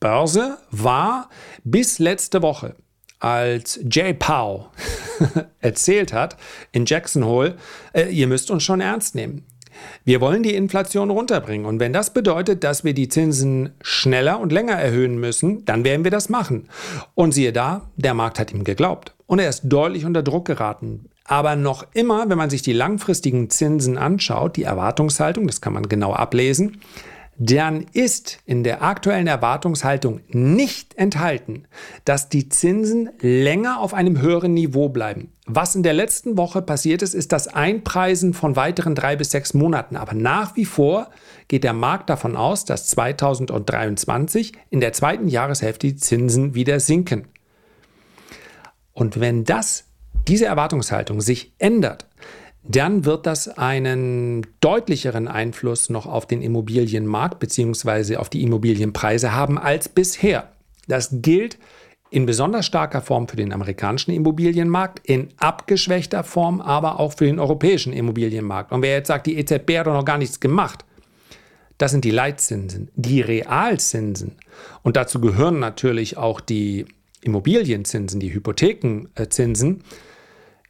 Börse 0.00 0.56
war 0.70 1.28
bis 1.62 1.98
letzte 1.98 2.40
Woche, 2.40 2.74
als 3.20 3.80
Jay 3.90 4.14
Powell 4.14 4.64
erzählt 5.60 6.14
hat 6.14 6.38
in 6.72 6.86
Jackson 6.86 7.26
Hole, 7.26 7.58
äh, 7.92 8.08
ihr 8.08 8.28
müsst 8.28 8.50
uns 8.50 8.62
schon 8.62 8.80
ernst 8.80 9.14
nehmen. 9.14 9.44
Wir 10.04 10.20
wollen 10.20 10.42
die 10.42 10.54
Inflation 10.54 11.10
runterbringen. 11.10 11.66
Und 11.66 11.80
wenn 11.80 11.92
das 11.92 12.12
bedeutet, 12.12 12.64
dass 12.64 12.84
wir 12.84 12.94
die 12.94 13.08
Zinsen 13.08 13.70
schneller 13.80 14.40
und 14.40 14.52
länger 14.52 14.74
erhöhen 14.74 15.18
müssen, 15.18 15.64
dann 15.64 15.84
werden 15.84 16.04
wir 16.04 16.10
das 16.10 16.28
machen. 16.28 16.68
Und 17.14 17.32
siehe 17.32 17.52
da, 17.52 17.90
der 17.96 18.14
Markt 18.14 18.38
hat 18.38 18.52
ihm 18.52 18.64
geglaubt. 18.64 19.14
Und 19.26 19.38
er 19.38 19.48
ist 19.48 19.62
deutlich 19.64 20.04
unter 20.04 20.22
Druck 20.22 20.46
geraten. 20.46 21.06
Aber 21.24 21.56
noch 21.56 21.86
immer, 21.94 22.28
wenn 22.28 22.38
man 22.38 22.50
sich 22.50 22.62
die 22.62 22.72
langfristigen 22.72 23.48
Zinsen 23.48 23.96
anschaut, 23.96 24.56
die 24.56 24.64
Erwartungshaltung, 24.64 25.46
das 25.46 25.60
kann 25.60 25.72
man 25.72 25.88
genau 25.88 26.12
ablesen, 26.12 26.80
dann 27.38 27.86
ist 27.92 28.38
in 28.44 28.62
der 28.62 28.82
aktuellen 28.82 29.26
Erwartungshaltung 29.26 30.20
nicht 30.28 30.94
enthalten, 30.96 31.66
dass 32.04 32.28
die 32.28 32.48
Zinsen 32.48 33.10
länger 33.20 33.80
auf 33.80 33.94
einem 33.94 34.20
höheren 34.20 34.54
Niveau 34.54 34.88
bleiben. 34.88 35.31
Was 35.46 35.74
in 35.74 35.82
der 35.82 35.92
letzten 35.92 36.36
Woche 36.36 36.62
passiert 36.62 37.02
ist, 37.02 37.14
ist 37.14 37.32
das 37.32 37.48
Einpreisen 37.48 38.32
von 38.32 38.54
weiteren 38.54 38.94
drei 38.94 39.16
bis 39.16 39.32
sechs 39.32 39.54
Monaten. 39.54 39.96
Aber 39.96 40.14
nach 40.14 40.54
wie 40.54 40.64
vor 40.64 41.10
geht 41.48 41.64
der 41.64 41.72
Markt 41.72 42.10
davon 42.10 42.36
aus, 42.36 42.64
dass 42.64 42.86
2023 42.86 44.52
in 44.70 44.80
der 44.80 44.92
zweiten 44.92 45.26
Jahreshälfte 45.26 45.88
die 45.88 45.96
Zinsen 45.96 46.54
wieder 46.54 46.78
sinken. 46.78 47.26
Und 48.92 49.18
wenn 49.18 49.44
das, 49.44 49.84
diese 50.28 50.46
Erwartungshaltung 50.46 51.20
sich 51.20 51.52
ändert, 51.58 52.06
dann 52.62 53.04
wird 53.04 53.26
das 53.26 53.48
einen 53.48 54.46
deutlicheren 54.60 55.26
Einfluss 55.26 55.90
noch 55.90 56.06
auf 56.06 56.26
den 56.26 56.40
Immobilienmarkt 56.40 57.40
bzw. 57.40 58.16
auf 58.16 58.28
die 58.28 58.42
Immobilienpreise 58.42 59.34
haben 59.34 59.58
als 59.58 59.88
bisher. 59.88 60.52
Das 60.86 61.08
gilt 61.10 61.58
in 62.12 62.26
besonders 62.26 62.66
starker 62.66 63.00
Form 63.00 63.26
für 63.26 63.36
den 63.36 63.52
amerikanischen 63.54 64.12
Immobilienmarkt, 64.12 65.00
in 65.06 65.28
abgeschwächter 65.38 66.24
Form 66.24 66.60
aber 66.60 67.00
auch 67.00 67.14
für 67.14 67.24
den 67.24 67.38
europäischen 67.38 67.94
Immobilienmarkt. 67.94 68.70
Und 68.70 68.82
wer 68.82 68.92
jetzt 68.92 69.08
sagt, 69.08 69.26
die 69.26 69.38
EZB 69.38 69.78
hat 69.78 69.86
doch 69.86 69.94
noch 69.94 70.04
gar 70.04 70.18
nichts 70.18 70.38
gemacht, 70.38 70.84
das 71.78 71.90
sind 71.90 72.04
die 72.04 72.10
Leitzinsen, 72.10 72.90
die 72.94 73.22
Realzinsen. 73.22 74.36
Und 74.82 74.96
dazu 74.96 75.20
gehören 75.20 75.58
natürlich 75.58 76.18
auch 76.18 76.40
die 76.40 76.84
Immobilienzinsen, 77.22 78.20
die 78.20 78.34
Hypothekenzinsen 78.34 79.82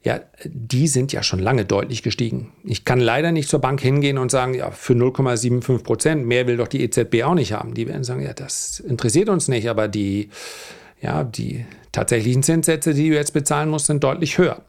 ja, 0.04 0.20
die 0.44 0.88
sind 0.88 1.12
ja 1.12 1.22
schon 1.22 1.38
lange 1.38 1.64
deutlich 1.64 2.02
gestiegen. 2.02 2.52
Ich 2.64 2.84
kann 2.84 2.98
leider 2.98 3.30
nicht 3.30 3.48
zur 3.48 3.60
Bank 3.60 3.80
hingehen 3.80 4.18
und 4.18 4.32
sagen, 4.32 4.54
ja, 4.54 4.72
für 4.72 4.94
0,75 4.94 5.84
Prozent, 5.84 6.26
mehr 6.26 6.48
will 6.48 6.56
doch 6.56 6.66
die 6.66 6.82
EZB 6.82 7.22
auch 7.22 7.34
nicht 7.34 7.52
haben. 7.52 7.74
Die 7.74 7.86
werden 7.86 8.02
sagen, 8.02 8.20
ja, 8.20 8.32
das 8.32 8.80
interessiert 8.80 9.28
uns 9.28 9.46
nicht, 9.46 9.70
aber 9.70 9.86
die, 9.86 10.30
ja, 11.02 11.24
die 11.24 11.66
tatsächlichen 11.90 12.42
Zinssätze, 12.42 12.94
die 12.94 13.10
du 13.10 13.16
jetzt 13.16 13.34
bezahlen 13.34 13.68
musst, 13.68 13.86
sind 13.86 14.02
deutlich 14.02 14.38
höher. 14.38 14.62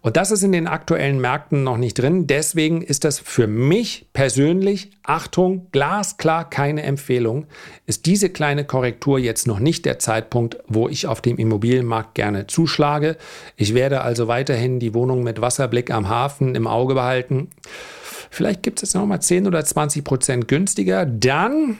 Und 0.00 0.16
das 0.16 0.32
ist 0.32 0.42
in 0.42 0.50
den 0.50 0.66
aktuellen 0.66 1.20
Märkten 1.20 1.62
noch 1.62 1.76
nicht 1.76 1.94
drin. 1.94 2.26
Deswegen 2.26 2.82
ist 2.82 3.04
das 3.04 3.20
für 3.20 3.46
mich 3.46 4.06
persönlich, 4.12 4.90
Achtung, 5.04 5.68
glasklar 5.70 6.50
keine 6.50 6.82
Empfehlung, 6.82 7.46
ist 7.86 8.06
diese 8.06 8.28
kleine 8.28 8.64
Korrektur 8.64 9.20
jetzt 9.20 9.46
noch 9.46 9.60
nicht 9.60 9.84
der 9.84 10.00
Zeitpunkt, 10.00 10.58
wo 10.66 10.88
ich 10.88 11.06
auf 11.06 11.20
dem 11.20 11.36
Immobilienmarkt 11.36 12.16
gerne 12.16 12.48
zuschlage. 12.48 13.16
Ich 13.56 13.74
werde 13.74 14.00
also 14.00 14.26
weiterhin 14.26 14.80
die 14.80 14.92
Wohnung 14.92 15.22
mit 15.22 15.40
Wasserblick 15.40 15.92
am 15.92 16.08
Hafen 16.08 16.56
im 16.56 16.66
Auge 16.66 16.94
behalten. 16.94 17.50
Vielleicht 18.28 18.64
gibt 18.64 18.82
es 18.82 18.88
jetzt 18.88 18.94
nochmal 18.94 19.22
10 19.22 19.46
oder 19.46 19.64
20 19.64 20.02
Prozent 20.02 20.48
günstiger. 20.48 21.06
Dann 21.06 21.78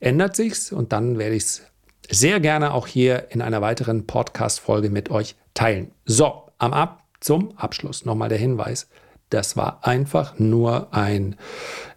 ändert 0.00 0.34
sich's 0.34 0.72
und 0.72 0.94
dann 0.94 1.18
werde 1.18 1.34
ich 1.34 1.42
es 1.42 1.62
sehr 2.10 2.40
gerne 2.40 2.74
auch 2.74 2.86
hier 2.86 3.28
in 3.30 3.40
einer 3.40 3.60
weiteren 3.62 4.06
Podcast-Folge 4.06 4.90
mit 4.90 5.10
euch 5.10 5.36
teilen. 5.54 5.92
So, 6.04 6.42
am 6.58 6.72
Ab 6.72 7.04
zum 7.20 7.56
Abschluss 7.56 8.04
nochmal 8.04 8.28
der 8.28 8.38
Hinweis. 8.38 8.88
Das 9.30 9.56
war 9.56 9.86
einfach 9.86 10.38
nur 10.40 10.92
ein, 10.92 11.36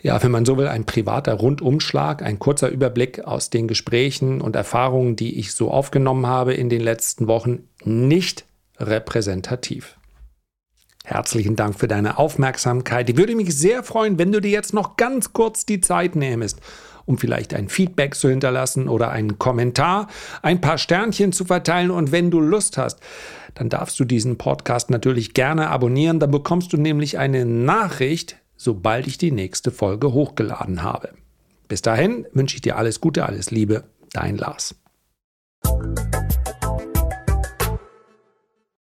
ja, 0.02 0.22
wenn 0.22 0.30
man 0.30 0.46
so 0.46 0.56
will, 0.58 0.68
ein 0.68 0.86
privater 0.86 1.34
Rundumschlag, 1.34 2.22
ein 2.22 2.38
kurzer 2.38 2.70
Überblick 2.70 3.26
aus 3.26 3.50
den 3.50 3.68
Gesprächen 3.68 4.40
und 4.40 4.56
Erfahrungen, 4.56 5.16
die 5.16 5.40
ich 5.40 5.54
so 5.54 5.72
aufgenommen 5.72 6.28
habe 6.28 6.54
in 6.54 6.70
den 6.70 6.82
letzten 6.82 7.28
Wochen, 7.28 7.68
nicht 7.84 8.46
repräsentativ. 8.78 9.98
Herzlichen 11.06 11.56
Dank 11.56 11.78
für 11.80 11.88
deine 11.88 12.20
Aufmerksamkeit. 12.20 13.10
Ich 13.10 13.18
würde 13.18 13.36
mich 13.36 13.58
sehr 13.58 13.84
freuen, 13.84 14.20
wenn 14.20 14.32
du 14.32 14.40
dir 14.40 14.52
jetzt 14.52 14.74
noch 14.74 14.96
ganz 14.96 15.34
kurz 15.34 15.66
die 15.66 15.82
Zeit 15.82 16.16
nähmest, 16.16 16.62
um 17.06 17.18
vielleicht 17.18 17.54
ein 17.54 17.70
Feedback 17.70 18.16
zu 18.16 18.30
hinterlassen 18.30 18.88
oder 18.88 19.12
einen 19.12 19.40
Kommentar, 19.40 20.08
ein 20.42 20.62
paar 20.62 20.78
Sternchen 20.78 21.32
zu 21.32 21.46
verteilen 21.46 21.92
und 21.92 22.12
wenn 22.12 22.32
du 22.32 22.40
Lust 22.40 22.78
hast, 22.78 23.00
dann 23.56 23.70
darfst 23.70 24.00
du 24.00 24.06
diesen 24.06 24.38
Podcast 24.38 24.90
natürlich 24.90 25.34
gerne 25.34 25.70
abonnieren. 25.70 26.20
Dann 26.20 26.32
bekommst 26.32 26.74
du 26.74 26.78
nämlich 26.78 27.18
eine 27.18 27.46
Nachricht, 27.46 28.38
sobald 28.58 29.08
ich 29.08 29.18
die 29.18 29.32
nächste 29.32 29.72
Folge 29.72 30.14
hochgeladen 30.14 30.84
habe. 30.84 31.10
Bis 31.68 31.82
dahin 31.82 32.26
wünsche 32.34 32.56
ich 32.56 32.62
dir 32.62 32.78
alles 32.78 33.00
Gute, 33.02 33.26
alles 33.26 33.52
Liebe, 33.52 33.84
dein 34.12 34.38
Lars. 34.38 34.76